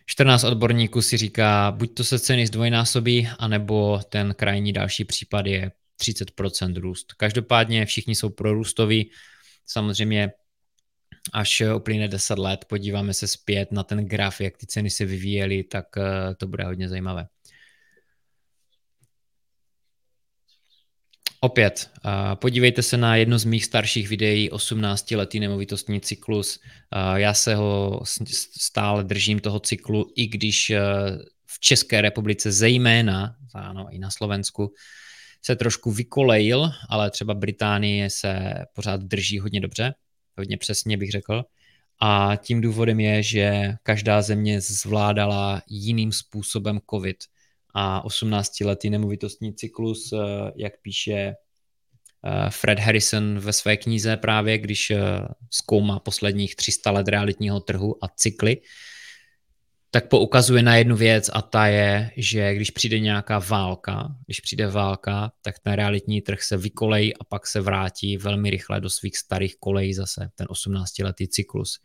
14 0.06 0.44
odborníků 0.44 1.02
si 1.02 1.16
říká, 1.16 1.70
buď 1.70 1.94
to 1.94 2.04
se 2.04 2.18
ceny 2.18 2.46
zdvojnásobí, 2.46 3.28
anebo 3.38 4.00
ten 4.08 4.34
krajní 4.34 4.72
další 4.72 5.04
případ 5.04 5.46
je 5.46 5.72
30% 6.00 6.80
růst. 6.80 7.12
Každopádně 7.12 7.86
všichni 7.86 8.14
jsou 8.14 8.30
prorůstoví. 8.30 9.10
Samozřejmě 9.66 10.30
až 11.32 11.62
uplyne 11.76 12.08
10 12.08 12.38
let, 12.38 12.64
podíváme 12.64 13.14
se 13.14 13.28
zpět 13.28 13.72
na 13.72 13.82
ten 13.82 14.06
graf, 14.06 14.40
jak 14.40 14.56
ty 14.56 14.66
ceny 14.66 14.90
se 14.90 15.04
vyvíjely, 15.04 15.64
tak 15.64 15.86
eh, 15.96 16.34
to 16.34 16.46
bude 16.46 16.64
hodně 16.64 16.88
zajímavé. 16.88 17.26
Opět, 21.40 21.90
podívejte 22.34 22.82
se 22.82 22.96
na 22.96 23.16
jedno 23.16 23.38
z 23.38 23.44
mých 23.44 23.64
starších 23.64 24.08
videí, 24.08 24.50
18-letý 24.50 25.40
nemovitostní 25.40 26.00
cyklus. 26.00 26.60
Já 27.14 27.34
se 27.34 27.54
ho 27.54 28.00
stále 28.60 29.04
držím 29.04 29.40
toho 29.40 29.60
cyklu, 29.60 30.12
i 30.16 30.26
když 30.26 30.72
v 31.46 31.60
České 31.60 32.00
republice 32.00 32.52
zejména, 32.52 33.36
ano, 33.54 33.86
i 33.90 33.98
na 33.98 34.10
Slovensku, 34.10 34.72
se 35.42 35.56
trošku 35.56 35.90
vykolejil, 35.90 36.70
ale 36.88 37.10
třeba 37.10 37.34
Británie 37.34 38.10
se 38.10 38.54
pořád 38.74 39.00
drží 39.00 39.38
hodně 39.38 39.60
dobře, 39.60 39.94
hodně 40.38 40.56
přesně 40.56 40.96
bych 40.96 41.10
řekl. 41.10 41.44
A 42.00 42.36
tím 42.36 42.60
důvodem 42.60 43.00
je, 43.00 43.22
že 43.22 43.74
každá 43.82 44.22
země 44.22 44.60
zvládala 44.60 45.62
jiným 45.68 46.12
způsobem 46.12 46.80
COVID– 46.90 47.16
a 47.74 48.02
18-letý 48.06 48.90
nemovitostní 48.90 49.54
cyklus, 49.54 50.12
eh, 50.12 50.16
jak 50.56 50.72
píše 50.82 51.14
eh, 51.14 52.50
Fred 52.50 52.78
Harrison 52.78 53.38
ve 53.38 53.52
své 53.52 53.76
knize 53.76 54.16
právě, 54.16 54.58
když 54.58 54.90
eh, 54.90 54.98
zkoumá 55.50 55.98
posledních 56.00 56.56
300 56.56 56.90
let 56.90 57.08
realitního 57.08 57.60
trhu 57.60 58.04
a 58.04 58.08
cykly, 58.08 58.56
tak 59.90 60.08
poukazuje 60.08 60.62
na 60.62 60.76
jednu 60.76 60.96
věc 60.96 61.30
a 61.32 61.42
ta 61.42 61.66
je, 61.66 62.10
že 62.16 62.54
když 62.54 62.70
přijde 62.70 63.00
nějaká 63.00 63.38
válka, 63.38 64.08
když 64.26 64.40
přijde 64.40 64.66
válka, 64.68 65.32
tak 65.42 65.58
ten 65.58 65.72
realitní 65.72 66.20
trh 66.22 66.42
se 66.42 66.56
vykolejí 66.56 67.16
a 67.16 67.24
pak 67.24 67.46
se 67.46 67.60
vrátí 67.60 68.16
velmi 68.16 68.50
rychle 68.50 68.80
do 68.80 68.90
svých 68.90 69.16
starých 69.16 69.56
kolejí 69.56 69.94
zase, 69.94 70.30
ten 70.34 70.46
18-letý 70.46 71.28
cyklus. 71.28 71.80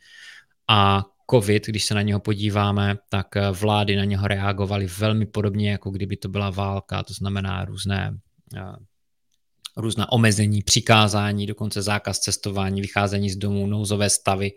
A 0.70 1.04
COVID, 1.32 1.68
když 1.68 1.84
se 1.84 1.94
na 1.94 2.02
něho 2.02 2.20
podíváme, 2.20 2.96
tak 3.10 3.38
eh, 3.38 3.52
vlády 3.52 3.96
na 3.96 4.04
něho 4.04 4.28
reagovaly 4.28 4.86
velmi 4.86 5.26
podobně, 5.26 5.72
jako 5.72 5.92
kdyby 5.92 6.18
to 6.18 6.30
byla 6.30 6.50
válka, 6.50 7.04
to 7.04 7.14
znamená 7.14 7.66
různé 7.66 8.18
eh, 8.58 8.62
různá 9.78 10.12
omezení, 10.12 10.62
přikázání, 10.62 11.48
dokonce 11.48 11.82
zákaz 11.82 12.20
cestování, 12.20 12.82
vycházení 12.82 13.30
z 13.30 13.36
domů, 13.36 13.68
nouzové 13.68 14.10
stavy, 14.10 14.52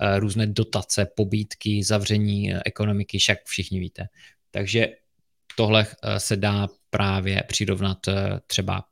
eh, 0.00 0.18
různé 0.20 0.46
dotace, 0.46 1.06
pobídky, 1.16 1.84
zavření 1.84 2.54
ekonomiky, 2.64 3.18
však 3.18 3.38
všichni 3.44 3.80
víte. 3.80 4.06
Takže 4.50 4.88
tohle 5.56 5.86
se 6.18 6.36
dá 6.36 6.68
právě 6.90 7.42
přirovnat 7.48 7.98
třeba 8.46 8.84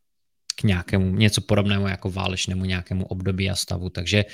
k 0.57 0.63
nějakému, 0.63 1.15
něco 1.15 1.41
podobnému 1.41 1.89
jako 1.89 2.11
válečnému 2.11 2.65
nějakému 2.65 3.07
období 3.07 3.51
a 3.51 3.55
stavu. 3.55 3.91
Takže 3.91 4.25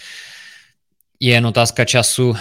je 1.20 1.32
jen 1.34 1.46
otázka 1.46 1.84
času, 1.84 2.34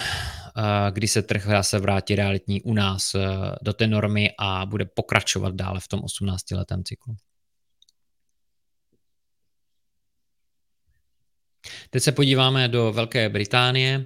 kdy 0.90 1.08
se 1.08 1.22
trh 1.22 1.46
se 1.60 1.78
vrátí 1.78 2.14
realitní 2.14 2.62
u 2.62 2.74
nás 2.74 3.14
eh, 3.14 3.20
do 3.62 3.72
té 3.72 3.86
normy 3.86 4.30
a 4.38 4.66
bude 4.66 4.84
pokračovat 4.84 5.54
dále 5.54 5.80
v 5.80 5.88
tom 5.88 6.00
18-letém 6.00 6.84
cyklu. 6.84 7.16
Teď 11.92 12.02
se 12.02 12.12
podíváme 12.12 12.68
do 12.68 12.92
Velké 12.92 13.28
Británie 13.28 14.04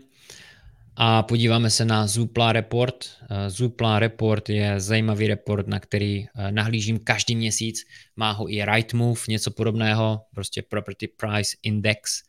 a 0.96 1.22
podíváme 1.22 1.70
se 1.70 1.84
na 1.84 2.06
Zoopla 2.06 2.52
Report. 2.52 3.04
Eh, 3.30 3.50
Zoopla 3.50 3.98
Report 3.98 4.48
je 4.48 4.80
zajímavý 4.80 5.26
report, 5.26 5.66
na 5.66 5.80
který 5.80 6.26
eh, 6.26 6.52
nahlížím 6.52 6.98
každý 6.98 7.36
měsíc. 7.36 7.80
Má 8.16 8.32
ho 8.32 8.52
i 8.52 8.64
Rightmove, 8.64 9.20
něco 9.28 9.50
podobného, 9.50 10.20
prostě 10.34 10.62
Property 10.62 11.08
Price 11.08 11.56
Index. 11.62 12.22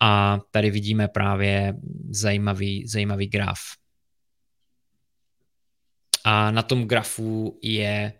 A 0.00 0.38
tady 0.50 0.70
vidíme 0.70 1.08
právě 1.08 1.74
zajímavý, 2.10 2.86
zajímavý 2.86 3.26
graf. 3.26 3.58
A 6.24 6.50
na 6.50 6.62
tom 6.62 6.84
grafu 6.84 7.58
je 7.62 8.12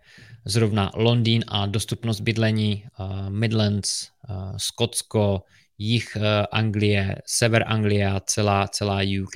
zrovna 0.45 0.91
Londýn 0.95 1.43
a 1.47 1.65
dostupnost 1.65 2.19
bydlení, 2.19 2.85
uh, 2.99 3.29
Midlands, 3.29 4.09
Skotsko, 4.57 5.43
jich 5.77 6.15
uh, 6.15 6.23
Anglie, 6.51 7.15
sever 7.25 7.63
Anglie 7.67 8.07
a 8.07 8.19
celá, 8.19 8.67
celá 8.67 8.99
UK 9.23 9.35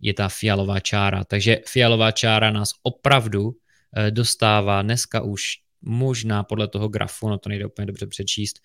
je 0.00 0.14
ta 0.14 0.28
fialová 0.28 0.80
čára. 0.80 1.24
Takže 1.24 1.60
fialová 1.66 2.10
čára 2.10 2.50
nás 2.50 2.70
opravdu 2.82 3.52
dostává 4.10 4.82
dneska 4.82 5.20
už 5.20 5.42
možná 5.82 6.42
podle 6.42 6.68
toho 6.68 6.88
grafu, 6.88 7.28
no 7.28 7.38
to 7.38 7.48
nejde 7.48 7.66
úplně 7.66 7.86
dobře 7.86 8.06
přečíst, 8.06 8.60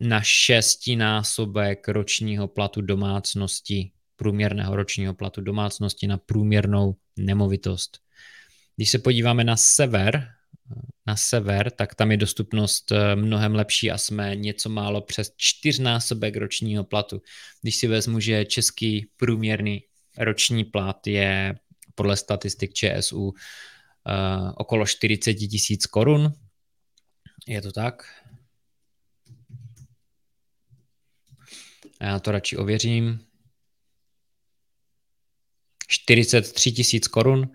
na 0.00 0.20
šestinásobek 0.22 1.88
ročního 1.88 2.48
platu 2.48 2.80
domácnosti, 2.80 3.92
průměrného 4.16 4.76
ročního 4.76 5.14
platu 5.14 5.40
domácnosti 5.40 6.06
na 6.06 6.18
průměrnou 6.18 6.96
nemovitost. 7.16 7.98
Když 8.76 8.90
se 8.90 8.98
podíváme 8.98 9.44
na 9.44 9.56
sever, 9.56 10.28
na 11.06 11.16
sever, 11.16 11.70
tak 11.70 11.94
tam 11.94 12.10
je 12.10 12.16
dostupnost 12.16 12.92
eh, 12.92 13.16
mnohem 13.16 13.54
lepší 13.54 13.90
a 13.90 13.98
jsme 13.98 14.36
něco 14.36 14.68
málo 14.68 15.00
přes 15.00 15.32
čtyřnásobek 15.36 16.36
ročního 16.36 16.84
platu. 16.84 17.22
Když 17.62 17.76
si 17.76 17.86
vezmu, 17.86 18.20
že 18.20 18.44
český 18.44 19.10
průměrný 19.16 19.82
roční 20.18 20.64
plat 20.64 21.06
je 21.06 21.54
podle 21.94 22.16
statistik 22.16 22.72
ČSU 22.72 23.22
uh, 23.22 23.32
okolo 24.54 24.86
40 24.86 25.34
tisíc 25.34 25.86
korun, 25.86 26.32
je 27.46 27.62
to 27.62 27.72
tak? 27.72 28.02
Já 32.00 32.18
to 32.18 32.32
radši 32.32 32.56
ověřím. 32.56 33.26
43 35.88 36.72
tisíc 36.72 37.08
korun 37.08 37.50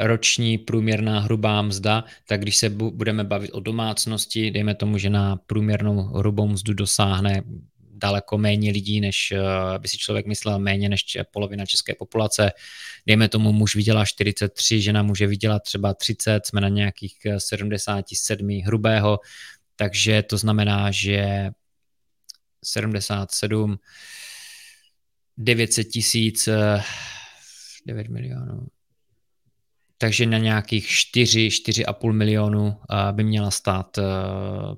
roční 0.00 0.58
průměrná 0.58 1.20
hrubá 1.20 1.62
mzda, 1.62 2.04
tak 2.28 2.40
když 2.40 2.56
se 2.56 2.68
budeme 2.70 3.24
bavit 3.24 3.50
o 3.50 3.60
domácnosti, 3.60 4.50
dejme 4.50 4.74
tomu, 4.74 4.98
že 4.98 5.10
na 5.10 5.36
průměrnou 5.36 6.02
hrubou 6.02 6.48
mzdu 6.48 6.74
dosáhne 6.74 7.42
daleko 8.00 8.38
méně 8.38 8.70
lidí, 8.70 9.00
než 9.00 9.32
by 9.78 9.88
si 9.88 9.98
člověk 9.98 10.26
myslel, 10.26 10.58
méně 10.58 10.88
než 10.88 11.18
polovina 11.30 11.66
české 11.66 11.94
populace. 11.94 12.52
Dejme 13.06 13.28
tomu, 13.28 13.52
muž 13.52 13.76
vydělá 13.76 14.04
43, 14.04 14.80
žena 14.80 15.02
může 15.02 15.26
vydělat 15.26 15.62
třeba 15.62 15.94
30, 15.94 16.46
jsme 16.46 16.60
na 16.60 16.68
nějakých 16.68 17.18
77 17.38 18.50
eh, 18.50 18.66
hrubého, 18.66 19.18
takže 19.76 20.22
to 20.22 20.36
znamená, 20.36 20.90
že 20.90 21.50
77, 22.64 23.78
900 25.36 25.88
tisíc, 25.88 26.48
9 27.86 28.06
eh, 28.06 28.12
milionů, 28.12 28.66
takže 30.02 30.26
na 30.26 30.38
nějakých 30.38 30.88
4, 30.88 31.48
4,5 31.48 32.12
milionu 32.12 32.76
by 33.12 33.24
měla 33.24 33.50
stát 33.50 33.98
eh, 33.98 34.02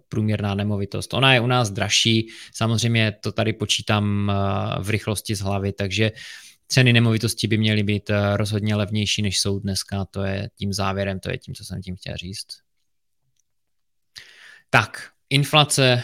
průměrná 0.09 0.55
nemovitost. 0.55 1.14
Ona 1.14 1.35
je 1.35 1.41
u 1.41 1.47
nás 1.47 1.71
dražší, 1.71 2.29
samozřejmě 2.55 3.12
to 3.21 3.33
tady 3.33 3.52
počítám 3.52 4.31
eh, 4.31 4.35
v 4.83 4.91
rychlosti 4.91 5.35
z 5.35 5.41
hlavy, 5.41 5.73
takže 5.73 6.12
ceny 6.69 6.93
nemovitosti 6.93 7.47
by 7.47 7.59
měly 7.59 7.83
být 7.83 8.11
eh, 8.11 8.37
rozhodně 8.37 8.75
levnější, 8.75 9.23
než 9.23 9.41
jsou 9.41 9.59
dneska, 9.59 10.05
to 10.05 10.23
je 10.23 10.50
tím 10.59 10.73
závěrem, 10.73 11.21
to 11.21 11.31
je 11.31 11.38
tím, 11.38 11.55
co 11.55 11.64
jsem 11.64 11.83
tím 11.83 11.97
chtěl 11.97 12.17
říct. 12.17 12.47
Tak, 14.71 15.09
Inflace 15.31 16.02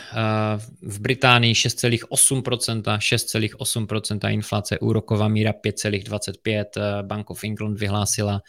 v 0.83 1.01
Británii 1.01 1.52
6,8%, 1.52 2.83
6,8% 2.83 4.33
inflace, 4.33 4.78
úroková 4.78 5.28
míra 5.28 5.52
5,25%, 5.52 7.02
Bank 7.02 7.31
of 7.31 7.45
England 7.45 7.78
vyhlásila 7.78 8.41
Eh, 8.41 8.43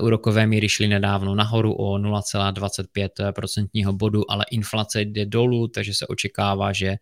úrokové 0.00 0.46
míry 0.46 0.68
šly 0.68 0.88
nedávno 0.88 1.34
nahoru 1.34 1.74
o 1.74 1.98
0,25% 1.98 3.92
bodu, 3.92 4.30
ale 4.30 4.44
inflace 4.50 5.00
jde 5.00 5.26
dolů, 5.26 5.68
takže 5.68 5.94
se 5.94 6.06
očekává, 6.06 6.72
že 6.72 6.86
eh, 6.88 6.98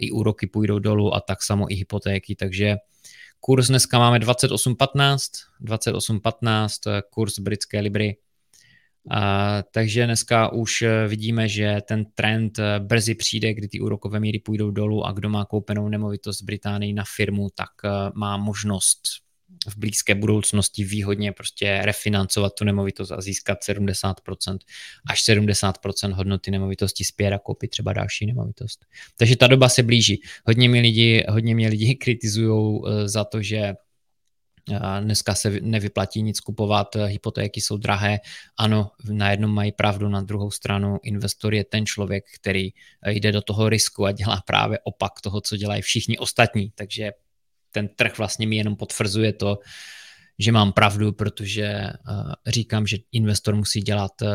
i 0.00 0.10
úroky 0.10 0.46
půjdou 0.46 0.78
dolů 0.78 1.14
a 1.14 1.20
tak 1.20 1.42
samo 1.42 1.72
i 1.72 1.74
hypotéky, 1.74 2.34
takže 2.34 2.76
kurz 3.40 3.68
dneska 3.68 3.98
máme 3.98 4.18
28,15, 4.18 5.16
28,15 5.62 6.68
eh, 6.86 7.02
kurz 7.10 7.38
britské 7.38 7.80
libry, 7.80 8.16
a, 9.10 9.62
takže 9.70 10.06
dneska 10.06 10.52
už 10.52 10.84
vidíme, 11.08 11.48
že 11.48 11.78
ten 11.88 12.04
trend 12.14 12.60
brzy 12.78 13.14
přijde, 13.14 13.54
kdy 13.54 13.68
ty 13.68 13.80
úrokové 13.80 14.20
míry 14.20 14.38
půjdou 14.38 14.70
dolů 14.70 15.06
a 15.06 15.12
kdo 15.12 15.28
má 15.28 15.44
koupenou 15.44 15.88
nemovitost 15.88 16.40
v 16.40 16.44
Británii 16.44 16.92
na 16.92 17.04
firmu, 17.16 17.48
tak 17.54 17.68
má 18.14 18.36
možnost 18.36 19.02
v 19.68 19.76
blízké 19.76 20.14
budoucnosti 20.14 20.84
výhodně 20.84 21.32
prostě 21.32 21.80
refinancovat 21.82 22.54
tu 22.54 22.64
nemovitost 22.64 23.10
a 23.10 23.20
získat 23.20 23.58
70% 23.68 24.58
až 25.10 25.28
70% 25.28 26.12
hodnoty 26.12 26.50
nemovitosti 26.50 27.04
zpět 27.04 27.32
a 27.32 27.38
koupit 27.38 27.68
třeba 27.68 27.92
další 27.92 28.26
nemovitost. 28.26 28.84
Takže 29.16 29.36
ta 29.36 29.46
doba 29.46 29.68
se 29.68 29.82
blíží. 29.82 30.20
Hodně 30.46 30.68
mě 30.68 30.80
lidi, 30.80 31.24
hodně 31.28 31.54
mě 31.54 31.68
lidi 31.68 31.94
kritizují 32.00 32.80
eh, 32.86 33.08
za 33.08 33.24
to, 33.24 33.42
že 33.42 33.56
eh, 33.56 35.00
dneska 35.00 35.34
se 35.34 35.50
nevyplatí 35.60 36.22
nic 36.22 36.40
kupovat, 36.40 36.96
eh, 36.96 37.06
hypotéky 37.06 37.60
jsou 37.60 37.76
drahé. 37.76 38.18
Ano, 38.58 38.90
na 39.10 39.30
jednom 39.30 39.50
mají 39.50 39.72
pravdu, 39.72 40.08
na 40.08 40.20
druhou 40.20 40.50
stranu 40.50 40.98
investor 41.02 41.54
je 41.54 41.64
ten 41.64 41.86
člověk, 41.86 42.24
který 42.34 42.70
jde 43.06 43.32
do 43.32 43.42
toho 43.42 43.68
risku 43.68 44.06
a 44.06 44.12
dělá 44.12 44.42
právě 44.46 44.78
opak 44.84 45.12
toho, 45.22 45.40
co 45.40 45.56
dělají 45.56 45.82
všichni 45.82 46.18
ostatní. 46.18 46.72
Takže 46.74 47.10
ten 47.74 47.88
trh 47.96 48.18
vlastně 48.18 48.46
mi 48.46 48.56
jenom 48.56 48.76
potvrzuje 48.76 49.32
to, 49.32 49.58
že 50.38 50.52
mám 50.52 50.72
pravdu, 50.72 51.12
protože 51.12 51.90
uh, 52.10 52.32
říkám, 52.46 52.86
že 52.86 52.96
investor 53.12 53.54
musí 53.54 53.80
dělat 53.82 54.22
uh, 54.22 54.28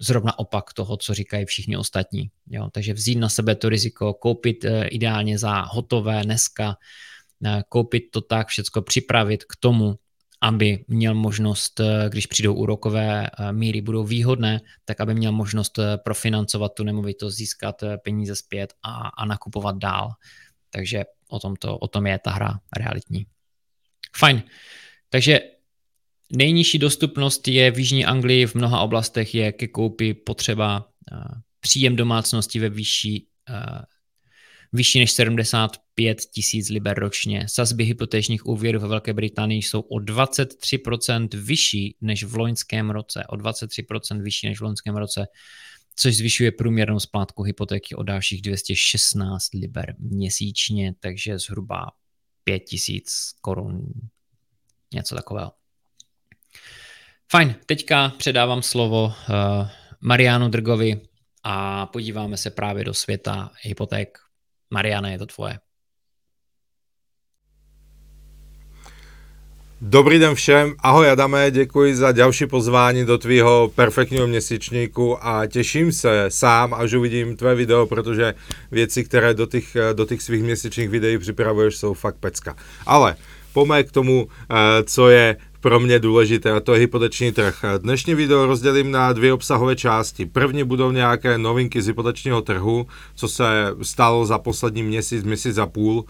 zrovna 0.00 0.38
opak 0.38 0.72
toho, 0.72 0.96
co 0.96 1.14
říkají 1.14 1.46
všichni 1.46 1.76
ostatní. 1.76 2.30
Jo? 2.50 2.70
Takže 2.72 2.92
vzít 2.92 3.18
na 3.18 3.28
sebe 3.28 3.54
to 3.54 3.68
riziko, 3.68 4.14
koupit 4.14 4.64
uh, 4.64 4.70
ideálně 4.90 5.38
za 5.38 5.60
hotové 5.60 6.22
dneska, 6.22 6.76
koupit 7.68 8.10
to 8.10 8.20
tak, 8.20 8.48
všecko 8.48 8.82
připravit 8.82 9.44
k 9.44 9.56
tomu, 9.60 9.94
aby 10.40 10.84
měl 10.88 11.14
možnost, 11.14 11.80
když 12.08 12.26
přijdou 12.26 12.54
úrokové 12.54 13.30
míry, 13.52 13.80
budou 13.80 14.04
výhodné, 14.04 14.60
tak 14.84 15.00
aby 15.00 15.14
měl 15.14 15.32
možnost 15.32 15.78
profinancovat 16.04 16.72
tu 16.74 16.84
nemovitost, 16.84 17.36
získat 17.36 17.84
peníze 18.04 18.36
zpět 18.36 18.72
a, 18.82 19.08
a 19.08 19.24
nakupovat 19.24 19.76
dál. 19.76 20.08
Takže 20.70 21.04
o 21.28 21.38
tom, 21.40 21.56
to, 21.56 21.78
o 21.78 21.88
tom 21.88 22.06
je 22.06 22.18
ta 22.18 22.30
hra 22.30 22.60
realitní. 22.78 23.26
Fajn. 24.16 24.42
Takže 25.08 25.40
nejnižší 26.32 26.78
dostupnost 26.78 27.48
je 27.48 27.70
v 27.70 27.78
Jižní 27.78 28.04
Anglii, 28.04 28.46
v 28.46 28.54
mnoha 28.54 28.80
oblastech 28.80 29.34
je 29.34 29.52
ke 29.52 29.68
koupi 29.68 30.14
potřeba 30.14 30.88
uh, 31.12 31.18
příjem 31.60 31.96
domácnosti 31.96 32.58
ve 32.58 32.68
výši 32.68 33.26
uh, 33.50 33.80
vyšší 34.72 34.98
než 34.98 35.10
75 35.10 36.20
tisíc 36.20 36.68
liber 36.68 36.98
ročně. 36.98 37.46
Sazby 37.48 37.84
hypotečních 37.84 38.46
úvěrů 38.46 38.80
ve 38.80 38.88
Velké 38.88 39.12
Británii 39.12 39.62
jsou 39.62 39.80
o 39.80 39.96
23% 39.96 41.28
vyšší 41.32 41.96
než 42.00 42.24
v 42.24 42.36
loňském 42.36 42.90
roce. 42.90 43.24
O 43.28 43.36
23% 43.36 44.22
vyšší 44.22 44.48
než 44.48 44.60
v 44.60 44.62
loňském 44.62 44.96
roce 44.96 45.26
což 45.96 46.16
zvyšuje 46.16 46.52
průměrnou 46.52 47.00
splátku 47.00 47.42
hypotéky 47.42 47.94
o 47.94 48.02
dalších 48.02 48.42
216 48.42 49.54
liber 49.54 49.94
měsíčně, 49.98 50.94
takže 51.00 51.38
zhruba 51.38 51.86
5000 52.44 53.32
korun, 53.40 53.92
něco 54.94 55.14
takového. 55.14 55.52
Fajn, 57.30 57.54
teďka 57.66 58.08
předávám 58.08 58.62
slovo 58.62 59.04
uh, 59.04 59.12
Marianu 60.00 60.48
Drgovi 60.48 61.00
a 61.42 61.86
podíváme 61.86 62.36
se 62.36 62.50
právě 62.50 62.84
do 62.84 62.94
světa 62.94 63.50
hypoték. 63.62 64.18
Mariana, 64.70 65.10
je 65.10 65.18
to 65.18 65.26
tvoje. 65.26 65.58
Dobrý 69.80 70.18
den 70.18 70.34
všem, 70.34 70.74
ahoj 70.80 71.10
Adame, 71.10 71.50
děkuji 71.50 71.96
za 71.96 72.12
další 72.12 72.46
pozvání 72.46 73.04
do 73.04 73.18
tvýho 73.18 73.70
perfektního 73.74 74.26
měsíčníku 74.26 75.26
a 75.26 75.46
těším 75.46 75.92
se 75.92 76.24
sám, 76.28 76.74
až 76.74 76.92
uvidím 76.92 77.36
tvé 77.36 77.54
video, 77.54 77.86
protože 77.86 78.34
věci, 78.70 79.04
které 79.04 79.34
do 79.34 79.46
těch, 79.46 79.76
do 79.92 80.04
těch 80.04 80.22
svých 80.22 80.42
měsíčních 80.42 80.88
videí 80.88 81.18
připravuješ, 81.18 81.76
jsou 81.76 81.94
fakt 81.94 82.16
pecka. 82.16 82.56
Ale 82.86 83.16
pojďme 83.52 83.84
k 83.84 83.92
tomu, 83.92 84.28
eh, 84.50 84.54
co 84.84 85.08
je 85.08 85.36
pro 85.60 85.80
mě 85.80 85.98
důležité 85.98 86.52
a 86.52 86.60
to 86.60 86.74
je 86.74 86.80
hypoteční 86.80 87.32
trh. 87.32 87.64
Dnešní 87.78 88.14
video 88.14 88.46
rozdělím 88.46 88.90
na 88.90 89.12
dvě 89.12 89.32
obsahové 89.32 89.76
části. 89.76 90.26
První 90.26 90.64
budou 90.64 90.90
nějaké 90.90 91.38
novinky 91.38 91.82
z 91.82 91.86
hypotečního 91.86 92.42
trhu, 92.42 92.86
co 93.14 93.28
se 93.28 93.44
stalo 93.82 94.26
za 94.26 94.38
poslední 94.38 94.82
měsíc, 94.82 95.24
měsíc 95.24 95.58
a 95.58 95.66
půl, 95.66 96.04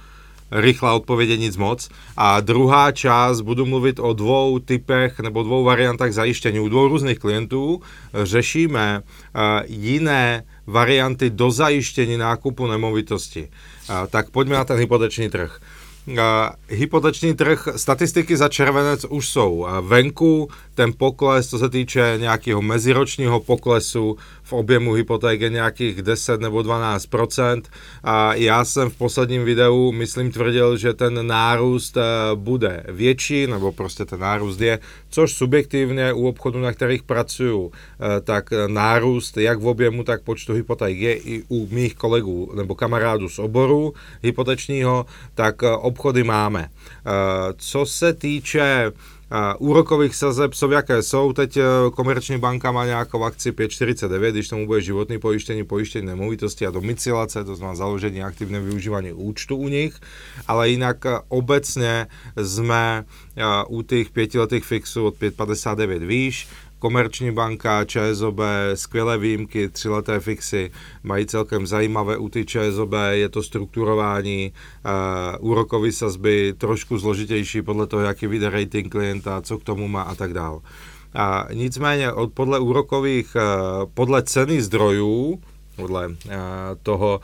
rychlá 0.50 0.94
odpověď 0.94 1.30
je 1.30 1.37
nic 1.37 1.56
moc. 1.56 1.88
A 2.16 2.40
druhá 2.40 2.92
část 2.92 3.40
budu 3.40 3.66
mluvit 3.66 3.98
o 3.98 4.12
dvou 4.12 4.59
typech 4.59 5.20
nebo 5.20 5.42
dvou 5.42 5.64
variantách 5.64 6.12
zajištění. 6.12 6.61
U 6.61 6.68
dvou 6.68 6.88
různých 6.88 7.18
klientů 7.18 7.82
řešíme 8.22 9.02
uh, 9.02 9.40
jiné 9.66 10.44
varianty 10.66 11.30
do 11.30 11.50
zajištění 11.50 12.16
nákupu 12.16 12.66
nemovitosti. 12.66 13.48
Uh, 13.90 14.06
tak 14.06 14.30
pojďme 14.30 14.56
na 14.56 14.64
ten 14.64 14.78
hypoteční 14.78 15.30
trh. 15.30 15.61
Hypoteční 16.68 17.35
trh, 17.35 17.68
statistiky 17.76 18.37
za 18.37 18.48
červenec 18.48 19.04
už 19.04 19.28
jsou 19.28 19.66
venku, 19.80 20.48
ten 20.76 20.92
pokles, 20.92 21.48
co 21.48 21.58
se 21.58 21.68
týče 21.68 22.14
nějakého 22.16 22.62
meziročního 22.62 23.40
poklesu 23.40 24.16
v 24.42 24.52
objemu 24.52 24.92
hypoték 24.92 25.40
je 25.40 25.50
nějakých 25.50 26.02
10 26.02 26.40
nebo 26.40 26.60
12% 26.60 27.62
a 28.04 28.34
já 28.34 28.64
jsem 28.64 28.90
v 28.90 28.96
posledním 28.96 29.44
videu, 29.44 29.92
myslím, 29.92 30.32
tvrdil, 30.32 30.76
že 30.76 30.94
ten 30.94 31.26
nárůst 31.26 31.96
eh, 31.96 32.02
bude 32.34 32.84
větší, 32.88 33.46
nebo 33.46 33.72
prostě 33.72 34.04
ten 34.04 34.20
nárůst 34.20 34.60
je, 34.60 34.78
což 35.10 35.32
subjektivně 35.32 36.12
u 36.12 36.28
obchodu, 36.28 36.60
na 36.60 36.72
kterých 36.72 37.02
pracuju, 37.02 37.72
eh, 37.72 38.20
tak 38.20 38.50
nárůst 38.66 39.36
jak 39.36 39.58
v 39.60 39.66
objemu, 39.66 40.04
tak 40.04 40.22
počtu 40.22 40.52
hypoték 40.52 40.98
je 40.98 41.16
i 41.16 41.42
u 41.48 41.68
mých 41.70 41.94
kolegů 41.94 42.52
nebo 42.54 42.74
kamarádů 42.74 43.28
z 43.28 43.38
oboru 43.38 43.94
hypotečního, 44.22 45.06
tak 45.34 45.62
eh, 45.62 45.70
obchody 45.70 46.24
máme. 46.24 46.68
Co 47.56 47.86
se 47.86 48.12
týče 48.12 48.92
úrokových 49.58 50.16
sazeb 50.16 50.54
jsou 50.54 50.70
jaké 50.70 51.02
jsou. 51.02 51.32
Teď 51.32 51.56
e, 51.56 51.62
Komerční 51.94 52.38
banka 52.38 52.72
má 52.72 52.86
nějakou 52.86 53.24
akci 53.24 53.52
5,49, 53.52 54.32
když 54.32 54.48
tomu 54.48 54.66
bude 54.66 54.80
životní 54.80 55.18
pojištění, 55.18 55.64
pojištění 55.64 56.06
nemovitosti 56.06 56.66
a 56.66 56.70
domicilace, 56.70 57.44
to 57.44 57.56
znamená 57.56 57.74
založení 57.74 58.22
aktivné 58.22 58.60
využívání 58.60 59.12
účtu 59.12 59.56
u 59.56 59.68
nich, 59.68 60.00
ale 60.48 60.68
jinak 60.68 61.06
e, 61.06 61.18
obecně 61.28 62.06
jsme 62.42 63.04
e, 63.36 63.64
u 63.68 63.82
těch 63.82 64.10
pětiletých 64.10 64.64
fixů 64.64 65.06
od 65.06 65.14
5,59 65.14 66.06
výš, 66.06 66.48
Komerční 66.87 67.31
banka, 67.31 67.85
ČSOB, 67.85 68.40
skvělé 68.75 69.18
výjimky, 69.18 69.68
třileté 69.68 70.20
fixy, 70.20 70.70
mají 71.03 71.27
celkem 71.27 71.66
zajímavé 71.66 72.16
u 72.16 72.29
ty 72.29 72.44
ČSOB, 72.44 72.92
je 73.11 73.29
to 73.29 73.42
strukturování, 73.42 74.53
uh, 75.40 75.51
úrokové 75.51 75.92
sazby 75.92 76.55
trošku 76.59 76.99
zložitější 76.99 77.62
podle 77.62 77.87
toho, 77.87 78.03
jaký 78.03 78.27
vyjde 78.27 78.51
rating 78.51 78.92
klienta, 78.92 79.42
co 79.42 79.59
k 79.59 79.64
tomu 79.64 79.88
má 79.88 80.03
a 80.03 80.14
tak 80.14 80.33
dále. 80.33 80.59
A 81.14 81.46
nicméně 81.53 82.12
od, 82.12 82.33
podle 82.33 82.59
úrokových, 82.59 83.37
uh, 83.37 83.90
podle 83.94 84.22
ceny 84.22 84.62
zdrojů, 84.62 85.40
podle 85.77 86.09
uh, 86.09 86.14
toho 86.83 87.20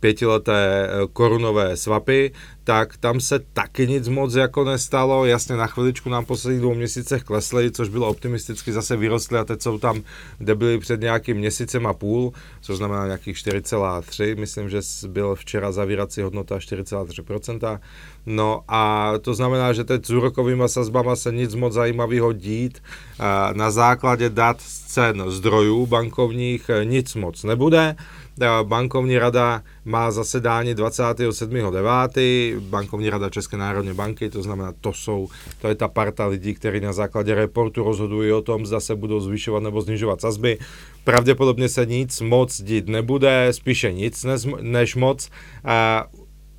pětileté 0.00 0.90
korunové 1.12 1.76
swapy, 1.76 2.32
tak 2.66 2.96
tam 2.96 3.20
se 3.20 3.38
taky 3.38 3.86
nic 3.86 4.08
moc 4.08 4.34
jako 4.34 4.64
nestalo. 4.64 5.24
Jasně 5.26 5.56
na 5.56 5.66
chviličku 5.66 6.10
nám 6.10 6.24
posledních 6.24 6.60
dvou 6.60 6.74
měsících 6.74 7.24
klesly, 7.24 7.70
což 7.70 7.88
bylo 7.88 8.08
optimisticky 8.08 8.72
zase 8.72 8.96
vyrostly 8.96 9.38
a 9.38 9.44
teď 9.44 9.62
jsou 9.62 9.78
tam, 9.78 10.02
kde 10.38 10.54
byli 10.54 10.78
před 10.78 11.00
nějakým 11.00 11.36
měsícem 11.36 11.86
a 11.86 11.92
půl, 11.92 12.32
což 12.60 12.76
znamená 12.76 13.06
nějakých 13.06 13.36
4,3. 13.36 14.38
Myslím, 14.38 14.70
že 14.70 14.80
byl 15.08 15.34
včera 15.34 15.72
zavírací 15.72 16.22
hodnota 16.22 16.58
4,3%. 16.58 17.78
No 18.26 18.60
a 18.68 19.12
to 19.20 19.34
znamená, 19.34 19.72
že 19.72 19.84
teď 19.84 20.06
s 20.06 20.10
úrokovými 20.10 20.64
sazbama 20.66 21.16
se 21.16 21.32
nic 21.32 21.54
moc 21.54 21.72
zajímavého 21.72 22.32
dít. 22.32 22.82
Na 23.52 23.70
základě 23.70 24.30
dat 24.30 24.60
z 24.60 24.80
cen 24.80 25.24
zdrojů 25.26 25.86
bankovních 25.86 26.70
nic 26.84 27.14
moc 27.14 27.44
nebude. 27.44 27.96
Bankovní 28.62 29.18
rada 29.18 29.62
má 29.84 30.10
zasedání 30.10 30.74
27.9. 30.74 32.60
Bankovní 32.60 33.10
rada 33.10 33.30
České 33.30 33.56
národní 33.56 33.92
banky, 33.94 34.30
to 34.30 34.42
znamená, 34.42 34.72
to 34.80 34.92
jsou, 34.92 35.28
to 35.60 35.68
je 35.68 35.74
ta 35.74 35.88
parta 35.88 36.26
lidí, 36.26 36.54
kteří 36.54 36.80
na 36.80 36.92
základě 36.92 37.34
reportu 37.34 37.84
rozhodují 37.84 38.32
o 38.32 38.42
tom, 38.42 38.66
zda 38.66 38.80
se 38.80 38.96
budou 38.96 39.20
zvyšovat 39.20 39.62
nebo 39.62 39.82
snižovat 39.82 40.20
sazby. 40.20 40.58
Pravděpodobně 41.04 41.68
se 41.68 41.86
nic 41.86 42.20
moc 42.20 42.62
dít 42.62 42.88
nebude, 42.88 43.48
spíše 43.50 43.92
nic 43.92 44.24
než, 44.24 44.46
než 44.60 44.96
moc. 44.96 45.30
A 45.64 46.06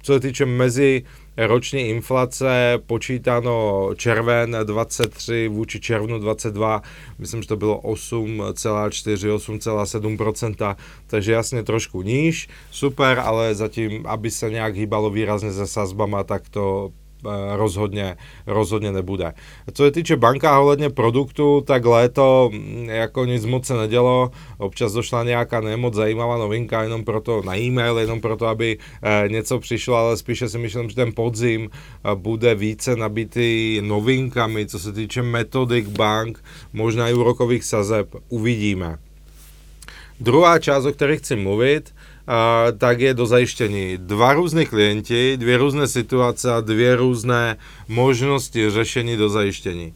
co 0.02 0.14
se 0.14 0.20
týče 0.20 0.46
mezi 0.46 1.04
roční 1.38 1.90
inflace 1.90 2.80
počítano 2.86 3.90
červen 3.96 4.58
23 4.64 5.48
vůči 5.48 5.80
červnu 5.80 6.20
22, 6.20 6.82
myslím, 7.20 7.42
že 7.42 7.48
to 7.48 7.58
bylo 7.58 7.82
8,4, 7.82 9.36
8,7%, 9.36 10.76
takže 11.08 11.32
jasně 11.32 11.64
trošku 11.64 12.02
níž, 12.02 12.48
super, 12.72 13.20
ale 13.20 13.56
zatím, 13.56 14.04
aby 14.08 14.32
se 14.32 14.50
nějak 14.50 14.76
hýbalo 14.76 15.10
výrazně 15.10 15.54
se 15.54 15.68
sazbama, 15.68 16.24
tak 16.24 16.50
to 16.50 16.92
rozhodně, 17.56 18.18
rozhodně 18.48 18.92
nebude. 18.92 19.34
Co 19.74 19.84
se 19.84 19.92
týče 19.92 20.16
banka 20.16 20.60
ohledně 20.60 20.90
produktu, 20.90 21.64
tak 21.68 21.86
léto 21.86 22.50
mm, 22.54 22.90
jako 22.90 23.26
nic 23.26 23.46
moc 23.46 23.66
se 23.66 23.78
nedělo, 23.78 24.32
občas 24.58 24.94
došla 24.94 25.24
nějaká 25.24 25.62
nemoc 25.62 25.94
zajímavá 25.94 26.38
novinka 26.38 26.84
jenom 26.84 27.04
proto 27.04 27.42
na 27.46 27.58
e-mail, 27.58 27.98
jenom 27.98 28.22
proto, 28.22 28.48
aby 28.48 28.78
eh, 29.04 29.30
něco 29.30 29.60
přišlo, 29.60 29.96
ale 29.96 30.18
spíše 30.18 30.50
si 30.50 30.58
myslím, 30.58 30.90
že 30.90 30.96
ten 30.96 31.14
podzim 31.14 31.70
eh, 31.70 32.16
bude 32.16 32.56
více 32.56 32.96
nabitý 32.96 33.82
novinkami, 33.82 34.66
co 34.66 34.80
se 34.80 34.94
týče 34.94 35.22
metodik 35.22 35.88
bank, 35.88 36.44
možná 36.74 37.10
i 37.10 37.14
úrokových 37.14 37.64
sazeb, 37.64 38.16
uvidíme. 38.30 38.98
Druhá 40.20 40.60
část, 40.60 40.86
o 40.86 40.92
které 40.92 41.18
chci 41.18 41.36
mluvit, 41.36 41.94
a, 42.28 42.66
tak 42.78 43.00
je 43.00 43.14
do 43.14 43.26
zajištění 43.26 43.98
dva 43.98 44.34
různé 44.34 44.66
klienti, 44.66 45.38
dvě 45.38 45.58
různé 45.58 45.88
situace 45.88 46.54
a 46.54 46.62
dvě 46.62 46.96
různé 46.96 47.58
možnosti 47.88 48.70
řešení 48.70 49.18
do 49.18 49.30
zajištění. 49.30 49.94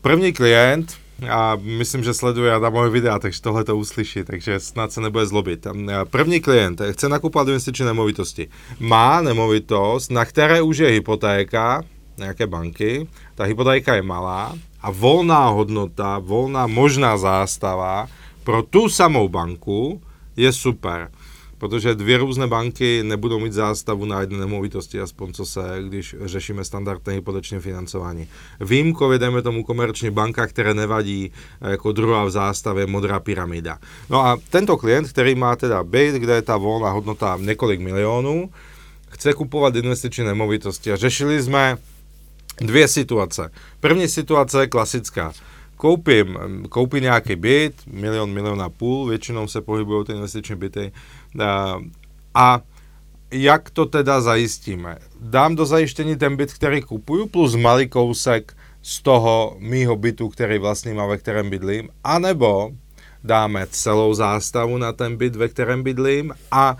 První 0.00 0.32
klient, 0.32 0.94
a 1.30 1.56
myslím, 1.62 2.04
že 2.04 2.14
sleduje 2.14 2.52
moje 2.70 2.90
videa, 2.90 3.18
takže 3.18 3.42
tohle 3.42 3.64
to 3.64 3.76
uslyší, 3.76 4.24
takže 4.24 4.60
snad 4.60 4.92
se 4.92 5.00
nebude 5.00 5.26
zlobit. 5.26 5.66
První 6.10 6.40
klient 6.40 6.80
chce 6.90 7.08
nakupovat 7.08 7.48
investiční 7.48 7.86
nemovitosti. 7.86 8.48
Má 8.80 9.20
nemovitost, 9.20 10.10
na 10.10 10.24
které 10.24 10.62
už 10.62 10.78
je 10.78 10.88
hypotéka, 10.88 11.82
nějaké 12.18 12.46
banky, 12.46 13.08
ta 13.34 13.44
hypotéka 13.44 13.94
je 13.94 14.02
malá 14.02 14.54
a 14.80 14.90
volná 14.90 15.48
hodnota, 15.48 16.18
volná 16.18 16.66
možná 16.66 17.16
zástava 17.16 18.08
pro 18.44 18.62
tu 18.62 18.88
samou 18.88 19.28
banku 19.28 20.02
je 20.36 20.52
super 20.52 21.10
protože 21.58 21.94
dvě 21.94 22.18
různé 22.18 22.46
banky 22.46 23.02
nebudou 23.02 23.40
mít 23.40 23.52
zástavu 23.52 24.04
na 24.04 24.20
jedné 24.20 24.38
nemovitosti, 24.38 25.00
aspoň 25.00 25.32
co 25.32 25.46
se, 25.46 25.62
když 25.88 26.16
řešíme 26.24 26.64
standardné 26.64 27.12
hypoteční 27.12 27.58
financování. 27.58 28.28
Výjimkově 28.60 29.18
dejme 29.18 29.42
tomu 29.42 29.64
komerční 29.64 30.10
banka, 30.10 30.46
které 30.46 30.74
nevadí 30.74 31.32
eh, 31.60 31.70
jako 31.70 31.92
druhá 31.92 32.24
v 32.24 32.30
zástavě 32.30 32.86
modrá 32.86 33.20
pyramida. 33.20 33.78
No 34.10 34.26
a 34.26 34.38
tento 34.50 34.76
klient, 34.76 35.08
který 35.08 35.34
má 35.34 35.56
teda 35.56 35.84
byt, 35.84 36.14
kde 36.14 36.34
je 36.34 36.42
ta 36.42 36.56
volná 36.56 36.90
hodnota 36.90 37.38
několik 37.40 37.80
milionů, 37.80 38.50
chce 39.08 39.32
kupovat 39.32 39.76
investiční 39.76 40.24
nemovitosti 40.24 40.92
a 40.92 40.96
řešili 40.96 41.42
jsme 41.42 41.76
dvě 42.56 42.88
situace. 42.88 43.50
První 43.80 44.08
situace 44.08 44.60
je 44.60 44.66
klasická 44.66 45.32
koupím, 45.76 46.38
koupím 46.68 47.02
nějaký 47.02 47.36
byt, 47.36 47.74
milion, 47.86 48.32
milion 48.32 48.62
a 48.62 48.68
půl, 48.68 49.08
většinou 49.08 49.48
se 49.48 49.60
pohybují 49.60 50.04
ty 50.04 50.12
investiční 50.12 50.56
byty, 50.56 50.92
a 52.34 52.60
jak 53.30 53.70
to 53.70 53.86
teda 53.86 54.20
zajistíme? 54.20 54.98
Dám 55.20 55.56
do 55.56 55.66
zajištění 55.66 56.16
ten 56.16 56.36
byt, 56.36 56.52
který 56.52 56.82
kupuju, 56.82 57.26
plus 57.26 57.54
malý 57.54 57.88
kousek 57.88 58.56
z 58.82 59.02
toho 59.02 59.56
mýho 59.58 59.96
bytu, 59.96 60.28
který 60.28 60.58
vlastním 60.58 61.00
a 61.00 61.06
ve 61.06 61.18
kterém 61.18 61.50
bydlím, 61.50 61.88
anebo 62.04 62.70
dáme 63.24 63.66
celou 63.70 64.14
zástavu 64.14 64.78
na 64.78 64.92
ten 64.92 65.16
byt, 65.16 65.36
ve 65.36 65.48
kterém 65.48 65.82
bydlím 65.82 66.34
a 66.50 66.76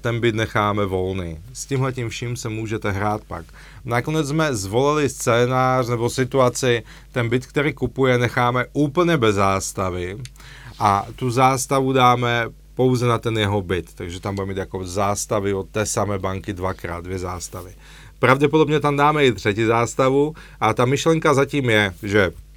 ten 0.00 0.20
byt 0.20 0.34
necháme 0.34 0.84
volný. 0.84 1.38
S 1.52 1.66
tímhle 1.66 1.92
tím 1.92 2.08
vším 2.08 2.36
se 2.36 2.48
můžete 2.48 2.90
hrát 2.90 3.24
pak. 3.24 3.44
Nakonec 3.84 4.28
jsme 4.28 4.54
zvolili 4.54 5.08
scénář 5.08 5.88
nebo 5.88 6.10
situaci, 6.10 6.82
ten 7.12 7.28
byt, 7.28 7.46
který 7.46 7.72
kupuje, 7.72 8.18
necháme 8.18 8.66
úplně 8.72 9.16
bez 9.16 9.34
zástavy 9.34 10.18
a 10.78 11.06
tu 11.16 11.30
zástavu 11.30 11.92
dáme 11.92 12.44
pouze 12.74 13.06
na 13.06 13.18
ten 13.18 13.38
jeho 13.38 13.62
byt, 13.62 13.94
takže 13.94 14.20
tam 14.20 14.34
budeme 14.34 14.52
mít 14.52 14.58
jako 14.58 14.84
zástavy 14.84 15.54
od 15.54 15.68
té 15.68 15.86
samé 15.86 16.18
banky 16.18 16.52
dvakrát, 16.52 17.04
dvě 17.04 17.18
zástavy. 17.18 17.70
Pravděpodobně 18.18 18.80
tam 18.80 18.96
dáme 18.96 19.26
i 19.26 19.32
třetí 19.32 19.64
zástavu 19.64 20.34
a 20.60 20.74
ta 20.74 20.84
myšlenka 20.84 21.34
zatím 21.34 21.70
je, 21.70 21.94
že 22.02 22.32
Eh, 22.32 22.47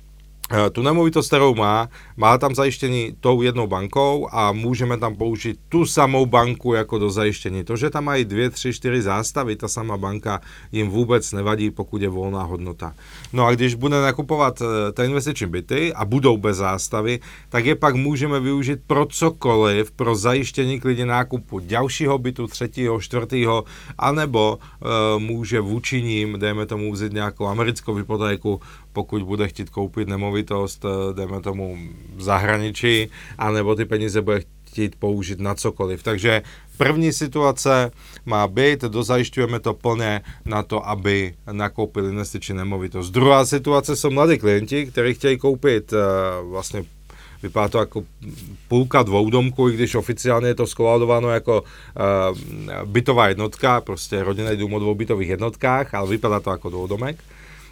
tu 0.71 0.81
nemovitost, 0.81 1.27
kterou 1.27 1.55
má, 1.55 1.89
má 2.17 2.37
tam 2.37 2.55
zajištění 2.55 3.15
tou 3.19 3.41
jednou 3.41 3.67
bankou 3.67 4.27
a 4.31 4.51
můžeme 4.51 4.97
tam 4.97 5.15
použít 5.15 5.59
tu 5.69 5.85
samou 5.85 6.25
banku 6.25 6.73
jako 6.73 6.99
do 6.99 7.09
zajištění. 7.09 7.63
To, 7.63 7.75
že 7.77 7.89
tam 7.89 8.03
mají 8.03 8.25
dvě, 8.25 8.49
tři, 8.49 8.73
čtyři 8.73 9.01
zástavy, 9.01 9.55
ta 9.55 9.67
sama 9.67 9.97
banka 9.97 10.41
jim 10.71 10.89
vůbec 10.89 11.31
nevadí, 11.31 11.71
pokud 11.71 12.01
je 12.01 12.09
volná 12.09 12.43
hodnota. 12.43 12.93
No 13.33 13.45
a 13.45 13.51
když 13.51 13.75
bude 13.75 14.01
nakupovat 14.01 14.61
eh, 14.61 14.91
ty 14.91 15.03
investiční 15.03 15.47
byty 15.47 15.93
a 15.93 16.05
budou 16.05 16.37
bez 16.37 16.57
zástavy, 16.57 17.19
tak 17.49 17.65
je 17.65 17.75
pak 17.75 17.95
můžeme 17.95 18.39
využít 18.39 18.79
pro 18.87 19.05
cokoliv, 19.05 19.91
pro 19.91 20.15
zajištění 20.15 20.79
klidně 20.79 21.05
nákupu 21.05 21.59
dalšího 21.59 22.17
bytu, 22.17 22.47
třetího, 22.47 23.01
čtvrtého, 23.01 23.63
anebo 23.97 24.59
e, 24.59 25.19
může 25.19 25.59
vůči 25.59 26.01
ním, 26.01 26.39
dejme 26.39 26.65
tomu 26.65 26.91
vzít 26.91 27.13
nějakou 27.13 27.47
americkou 27.47 27.93
hypotéku, 27.93 28.61
pokud 28.93 29.23
bude 29.23 29.47
chtít 29.47 29.69
koupit 29.69 30.07
nemovitost, 30.07 30.85
eh, 30.85 31.13
dejme 31.13 31.41
tomu 31.41 31.77
zahraničí, 32.17 33.09
anebo 33.37 33.75
ty 33.75 33.85
peníze 33.85 34.21
bude 34.21 34.41
chtít 34.71 34.95
použít 34.95 35.39
na 35.39 35.55
cokoliv. 35.55 36.03
Takže 36.03 36.41
první 36.77 37.13
situace 37.13 37.91
má 38.25 38.47
být, 38.47 38.81
dozajišťujeme 38.81 39.59
to 39.59 39.73
plně 39.73 40.21
na 40.45 40.63
to, 40.63 40.87
aby 40.87 41.33
nakoupili 41.51 42.09
investiční 42.09 42.55
nemovitost. 42.55 43.11
Druhá 43.11 43.45
situace 43.45 43.95
jsou 43.95 44.09
mladí 44.09 44.37
klienti, 44.37 44.85
kteří 44.85 45.13
chtějí 45.13 45.37
koupit 45.37 45.93
uh, 45.93 45.99
vlastně 46.49 46.83
vypadá 47.43 47.67
to 47.67 47.77
jako 47.77 48.03
půlka 48.67 49.03
dvoudomku, 49.03 49.69
i 49.69 49.73
když 49.73 49.95
oficiálně 49.95 50.47
je 50.47 50.55
to 50.55 50.67
skoladováno 50.67 51.29
jako 51.29 51.61
uh, 51.61 52.37
bytová 52.85 53.27
jednotka, 53.27 53.81
prostě 53.81 54.23
rodinný 54.23 54.57
dům 54.57 54.73
o 54.73 54.79
dvou 54.79 54.95
bytových 54.95 55.29
jednotkách, 55.29 55.93
ale 55.93 56.09
vypadá 56.09 56.39
to 56.39 56.49
jako 56.49 56.69
dvoudomek 56.69 57.17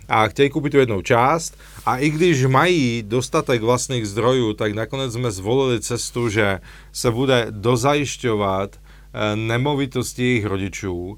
a 0.10 0.28
chtějí 0.28 0.50
koupit 0.50 0.70
tu 0.70 0.78
jednou 0.78 1.02
část. 1.02 1.58
A 1.86 1.98
i 1.98 2.10
když 2.10 2.46
mají 2.46 3.04
dostatek 3.08 3.62
vlastních 3.62 4.08
zdrojů, 4.08 4.54
tak 4.54 4.74
nakonec 4.74 5.14
jsme 5.14 5.32
zvolili 5.32 5.80
cestu, 5.80 6.30
že 6.30 6.60
se 6.92 7.12
bude 7.12 7.48
dozajišťovat 7.50 8.76
eh, 8.76 9.36
nemovitosti 9.36 10.24
jejich 10.24 10.46
rodičů, 10.46 11.18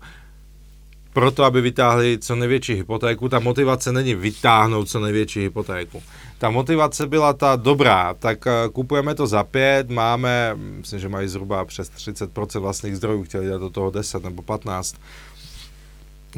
proto, 1.14 1.44
aby 1.44 1.62
vytáhli 1.62 2.18
co 2.22 2.36
největší 2.36 2.74
hypotéku. 2.74 3.30
Ta 3.30 3.40
motivace 3.40 3.92
není 3.92 4.16
vytáhnout 4.16 4.90
co 4.90 5.00
největší 5.00 5.40
hypotéku. 5.40 6.04
Ta 6.38 6.50
motivace 6.50 7.08
byla 7.08 7.34
ta 7.34 7.56
dobrá, 7.56 8.14
tak 8.14 8.48
eh, 8.48 8.52
kupujeme 8.72 9.16
to 9.16 9.28
za 9.28 9.44
pět, 9.44 9.90
máme, 9.90 10.56
myslím, 10.56 11.00
že 11.00 11.10
mají 11.10 11.28
zhruba 11.28 11.66
přes 11.66 11.92
30% 11.92 12.60
vlastních 12.60 12.96
zdrojů, 12.96 13.24
chtěli 13.24 13.48
dát 13.48 13.58
do 13.58 13.70
toho 13.70 13.92
10 13.92 14.24
nebo 14.24 14.42
15 14.42 14.96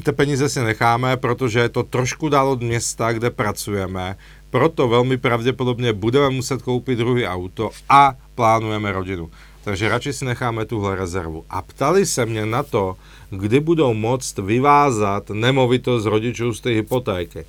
ty 0.03 0.11
peníze 0.11 0.49
si 0.49 0.59
necháme, 0.59 1.17
protože 1.17 1.59
je 1.59 1.69
to 1.69 1.83
trošku 1.83 2.29
dál 2.29 2.49
od 2.49 2.61
města, 2.61 3.13
kde 3.13 3.29
pracujeme, 3.29 4.15
proto 4.49 4.87
velmi 4.87 5.17
pravděpodobně 5.17 5.93
budeme 5.93 6.29
muset 6.29 6.61
koupit 6.61 6.95
druhý 6.95 7.25
auto 7.25 7.69
a 7.89 8.13
plánujeme 8.35 8.91
rodinu. 8.91 9.31
Takže 9.63 9.89
radši 9.89 10.13
si 10.13 10.25
necháme 10.25 10.65
tuhle 10.65 10.95
rezervu. 10.95 11.45
A 11.49 11.61
ptali 11.61 12.05
se 12.05 12.25
mě 12.25 12.45
na 12.45 12.63
to, 12.63 12.95
kdy 13.29 13.59
budou 13.59 13.93
moct 13.93 14.37
vyvázat 14.37 15.29
nemovitost 15.29 16.05
rodičů 16.05 16.53
z 16.53 16.61
té 16.61 16.69
hypotéky. 16.69 17.45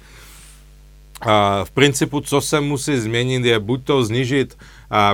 v 1.64 1.70
principu, 1.70 2.20
co 2.20 2.40
se 2.40 2.61
musí 2.61 2.96
změnit, 2.96 3.44
je 3.44 3.59
buď 3.59 3.85
to 3.85 4.04
znižit 4.04 4.59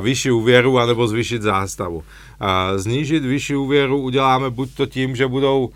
vyšší 0.01 0.31
úvěru, 0.31 0.79
anebo 0.79 1.09
zvýšit 1.09 1.43
zástavu. 1.43 2.05
Znížit 2.77 3.25
vyšší 3.25 3.57
úvěru 3.57 3.99
uděláme 3.99 4.51
buď 4.51 4.75
to 4.75 4.87
tím, 4.87 5.17
že 5.17 5.27
budou 5.27 5.71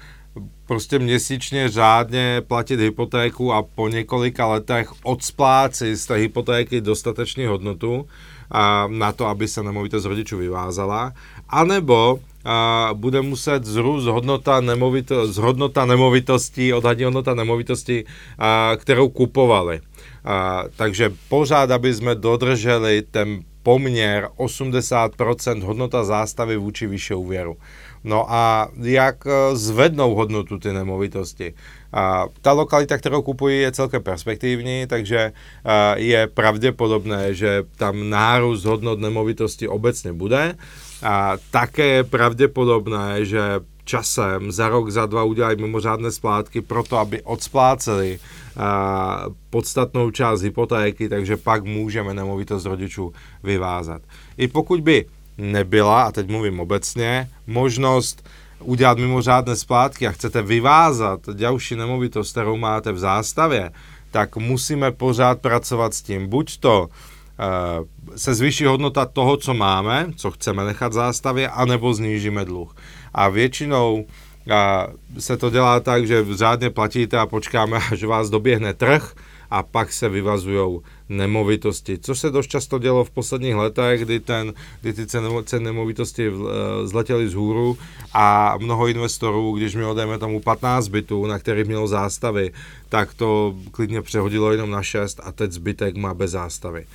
prostě 0.67 0.99
měsíčně 0.99 1.69
řádně 1.69 2.43
platit 2.47 2.81
hypotéku 2.81 3.53
a 3.53 3.63
po 3.63 3.89
několika 3.89 4.47
letech 4.47 4.93
odspláci 5.03 5.97
z 5.97 6.07
té 6.07 6.15
hypotéky 6.15 6.81
dostatečně 6.81 7.49
hodnotu 7.49 8.07
a, 8.51 8.87
na 8.91 9.13
to, 9.13 9.27
aby 9.27 9.49
se 9.49 9.63
nemovitost 9.63 10.05
rodičů 10.05 10.37
vyvázala, 10.37 11.13
anebo 11.49 12.21
a, 12.45 12.91
bude 12.93 13.23
muset 13.23 13.65
zrůst 13.65 14.07
hodnota, 14.07 14.61
nemovito, 14.61 15.27
hodnota 15.41 15.85
nemovitostí, 15.85 16.73
odhadní 16.73 17.05
hodnota 17.05 17.35
nemovitosti, 17.35 18.05
a, 18.39 18.73
kterou 18.77 19.09
kupovali. 19.09 19.81
A, 20.25 20.65
takže 20.77 21.13
pořád, 21.29 21.71
aby 21.71 21.95
jsme 21.95 22.15
dodrželi 22.15 23.03
ten 23.11 23.43
poměr 23.63 24.29
80% 24.37 25.63
hodnota 25.63 26.05
zástavy 26.05 26.57
vůči 26.57 26.87
vyššího 26.87 27.21
úvěru. 27.21 27.57
No 28.05 28.33
a 28.33 28.69
jak 28.83 29.27
eh, 29.27 29.57
zvednou 29.57 30.15
hodnotu 30.15 30.59
ty 30.59 30.73
nemovitosti? 30.73 31.55
A 31.93 32.25
ta 32.43 32.53
lokalita, 32.53 32.99
kterou 32.99 33.23
kupují, 33.23 33.61
je 33.61 33.73
celkem 33.73 34.03
perspektivní, 34.03 34.87
takže 34.87 35.19
eh, 35.19 36.01
je 36.01 36.27
pravděpodobné, 36.27 37.35
že 37.35 37.63
tam 37.77 38.11
nárůst 38.11 38.65
hodnot 38.65 39.01
nemovitosti 39.01 39.69
obecně 39.69 40.13
bude. 40.13 40.55
A 41.03 41.37
také 41.51 41.87
je 41.87 42.05
pravděpodobné, 42.05 43.25
že 43.25 43.41
časem 43.85 44.53
za 44.53 44.69
rok, 44.69 44.91
za 44.91 45.07
dva 45.07 45.25
udělají 45.25 45.57
mimořádné 45.61 46.11
splátky 46.11 46.61
proto, 46.61 46.99
aby 46.99 47.23
odspláceli 47.23 48.19
a, 48.57 49.25
eh, 49.27 49.35
podstatnou 49.51 50.11
část 50.11 50.43
hypotéky, 50.43 51.09
takže 51.09 51.37
pak 51.37 51.65
můžeme 51.65 52.15
nemovitost 52.15 52.65
rodičů 52.65 53.13
vyvázat. 53.43 54.03
I 54.37 54.49
pokud 54.49 54.81
by 54.81 55.07
nebyla, 55.39 56.03
a 56.03 56.13
teď 56.13 56.29
mluvím 56.29 56.61
obecně, 56.61 57.31
možnost 57.47 58.29
udělat 58.61 58.99
mimořádné 58.99 59.57
splátky 59.57 60.07
a 60.07 60.13
chcete 60.13 60.43
vyvázat 60.43 61.21
další 61.33 61.77
nemovitost, 61.77 62.31
kterou 62.31 62.57
máte 62.57 62.93
v 62.93 62.99
zástavě, 62.99 63.71
tak 64.11 64.37
musíme 64.37 64.93
pořád 64.93 65.41
pracovat 65.41 65.95
s 65.95 66.03
tím. 66.03 66.27
Buď 66.27 66.59
to 66.59 66.89
uh, 66.89 68.17
se 68.17 68.35
zvýší 68.35 68.65
hodnota 68.65 69.07
toho, 69.07 69.37
co 69.37 69.55
máme, 69.55 70.07
co 70.17 70.31
chceme 70.31 70.65
nechat 70.65 70.89
v 70.89 70.93
zástavě, 70.93 71.49
anebo 71.49 71.95
znížíme 71.95 72.45
dluh. 72.45 72.77
A 73.15 73.29
většinou 73.29 74.05
a 74.51 74.87
eh, 75.17 75.21
se 75.21 75.37
to 75.37 75.51
dělá 75.51 75.81
tak, 75.81 76.07
že 76.07 76.25
řádně 76.35 76.71
platíte 76.71 77.19
a 77.19 77.27
počkáme, 77.27 77.77
až 77.77 78.03
vás 78.05 78.31
doběhne 78.31 78.75
trh 78.75 79.15
a 79.51 79.63
pak 79.63 79.93
se 79.93 80.09
vyvazují 80.09 80.81
nemovitosti, 81.09 81.99
což 81.99 82.19
se 82.19 82.31
dost 82.31 82.47
často 82.47 82.79
dělo 82.79 83.05
v 83.05 83.11
posledních 83.11 83.55
letech, 83.55 84.01
kdy, 84.01 84.21
ten, 84.21 84.53
kdy 84.81 84.93
ty 84.93 85.07
ceny 85.07 85.29
nemovitosti 85.59 86.27
eh, 86.29 86.87
zletěly 86.87 87.29
z 87.29 87.35
hůru 87.35 87.79
a 88.13 88.55
mnoho 88.59 88.87
investorů, 88.87 89.53
když 89.53 89.75
mělo, 89.75 89.95
dejme 89.95 90.19
tomu 90.19 90.41
15 90.41 90.89
bytů, 90.89 91.27
na 91.27 91.39
kterých 91.39 91.67
mělo 91.67 91.89
zástavy, 91.89 92.53
tak 92.89 93.15
to 93.15 93.55
klidně 93.71 94.03
přehodilo 94.03 94.53
jenom 94.53 94.71
na 94.71 94.83
6 94.83 95.21
a 95.25 95.33
teď 95.33 95.53
zbytek 95.53 95.97
má 95.97 96.15
bez 96.15 96.31
zástavy. 96.31 96.87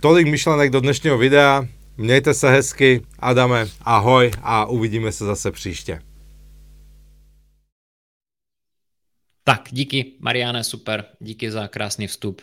Tolik 0.00 0.28
myšlenek 0.28 0.70
do 0.70 0.80
dnešního 0.80 1.18
videa. 1.18 1.66
Mějte 1.96 2.34
se 2.34 2.50
hezky, 2.50 3.02
Adame, 3.18 3.68
ahoj 3.82 4.30
a 4.42 4.66
uvidíme 4.66 5.12
se 5.12 5.24
zase 5.24 5.50
příště. 5.50 6.00
Tak, 9.44 9.68
díky, 9.70 10.12
Mariane, 10.20 10.64
super, 10.64 11.04
díky 11.20 11.50
za 11.50 11.68
krásný 11.68 12.06
vstup. 12.06 12.42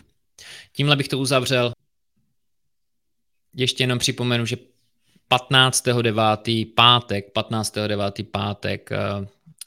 Tímhle 0.73 0.95
bych 0.95 1.07
to 1.07 1.19
uzavřel. 1.19 1.71
Ještě 3.55 3.83
jenom 3.83 3.99
připomenu, 3.99 4.45
že 4.45 4.55
15.9. 5.31 6.73
pátek, 6.75 7.33
15.9. 7.35 8.25
pátek 8.31 8.91
eh, 8.91 8.97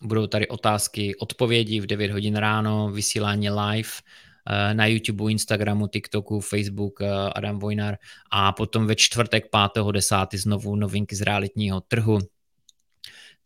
budou 0.03 0.27
tady 0.27 0.49
otázky, 0.49 1.17
odpovědi 1.17 1.81
v 1.81 1.87
9 1.87 2.11
hodin 2.11 2.37
ráno, 2.37 2.91
vysílání 2.91 3.51
live 3.51 3.89
eh, 4.47 4.75
na 4.75 4.87
YouTube, 4.87 5.33
Instagramu, 5.33 5.89
TikToku, 5.89 6.41
Facebook 6.41 7.01
eh, 7.01 7.09
Adam 7.35 7.59
Vojnar 7.59 7.97
a 8.31 8.53
potom 8.53 8.87
ve 8.87 8.97
čtvrtek 8.97 9.45
5.10. 9.53 10.39
znovu 10.39 10.77
novinky 10.77 11.17
z 11.17 11.21
realitního 11.21 11.81
trhu 11.81 12.19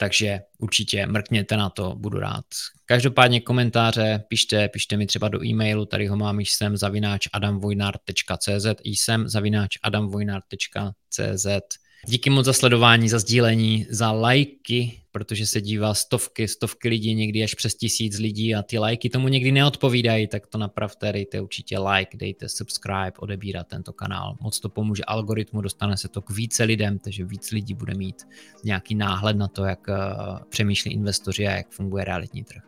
takže 0.01 0.41
určitě 0.59 1.07
mrkněte 1.07 1.57
na 1.57 1.71
to, 1.71 1.95
budu 1.97 2.19
rád. 2.19 2.45
Každopádně 2.87 3.41
komentáře 3.41 4.25
pište, 4.29 4.69
pište 4.69 4.97
mi 4.97 5.07
třeba 5.07 5.29
do 5.29 5.45
e-mailu, 5.45 5.87
tady 5.87 6.07
ho 6.07 6.17
mám 6.17 6.41
jsem 6.41 6.77
zavináč 6.77 7.29
adamvojnar.cz, 7.33 8.67
jsem 8.85 9.29
zavináč 9.29 9.79
adamvojnar.cz. 9.83 11.47
Díky 12.07 12.31
moc 12.31 12.47
za 12.47 12.53
sledování, 12.53 13.09
za 13.09 13.19
sdílení, 13.19 13.87
za 13.91 14.13
lajky, 14.13 15.01
protože 15.19 15.47
se 15.47 15.61
dívá 15.61 15.95
stovky, 15.95 16.49
stovky 16.49 16.89
lidí, 16.89 17.15
někdy 17.15 17.45
až 17.45 17.55
přes 17.55 17.75
tisíc 17.75 18.19
lidí 18.19 18.55
a 18.55 18.63
ty 18.63 18.79
lajky 18.79 19.11
tomu 19.11 19.29
někdy 19.29 19.53
neodpovídají, 19.53 20.27
tak 20.27 20.47
to 20.47 20.59
napravte, 20.59 21.13
dejte 21.13 21.41
určitě 21.41 21.79
like, 21.79 22.17
dejte 22.17 22.49
subscribe, 22.49 23.13
odebírat 23.19 23.67
tento 23.67 23.93
kanál. 23.93 24.37
Moc 24.41 24.61
to 24.61 24.69
pomůže 24.69 25.05
algoritmu, 25.05 25.61
dostane 25.61 25.97
se 25.97 26.09
to 26.09 26.23
k 26.23 26.31
více 26.31 26.65
lidem, 26.65 26.99
takže 26.99 27.25
víc 27.25 27.51
lidí 27.51 27.75
bude 27.75 27.95
mít 27.95 28.23
nějaký 28.65 28.95
náhled 28.95 29.37
na 29.37 29.49
to, 29.49 29.65
jak 29.65 29.89
uh, 29.89 29.95
přemýšlí 30.49 30.93
investoři 30.93 31.47
a 31.47 31.51
jak 31.51 31.71
funguje 31.71 32.05
realitní 32.05 32.45
trh. 32.45 32.63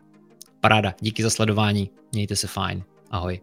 Paráda, 0.61 0.95
díky 1.01 1.23
za 1.23 1.29
sledování, 1.29 1.89
mějte 2.11 2.35
se 2.35 2.47
fajn, 2.47 2.83
ahoj. 3.09 3.41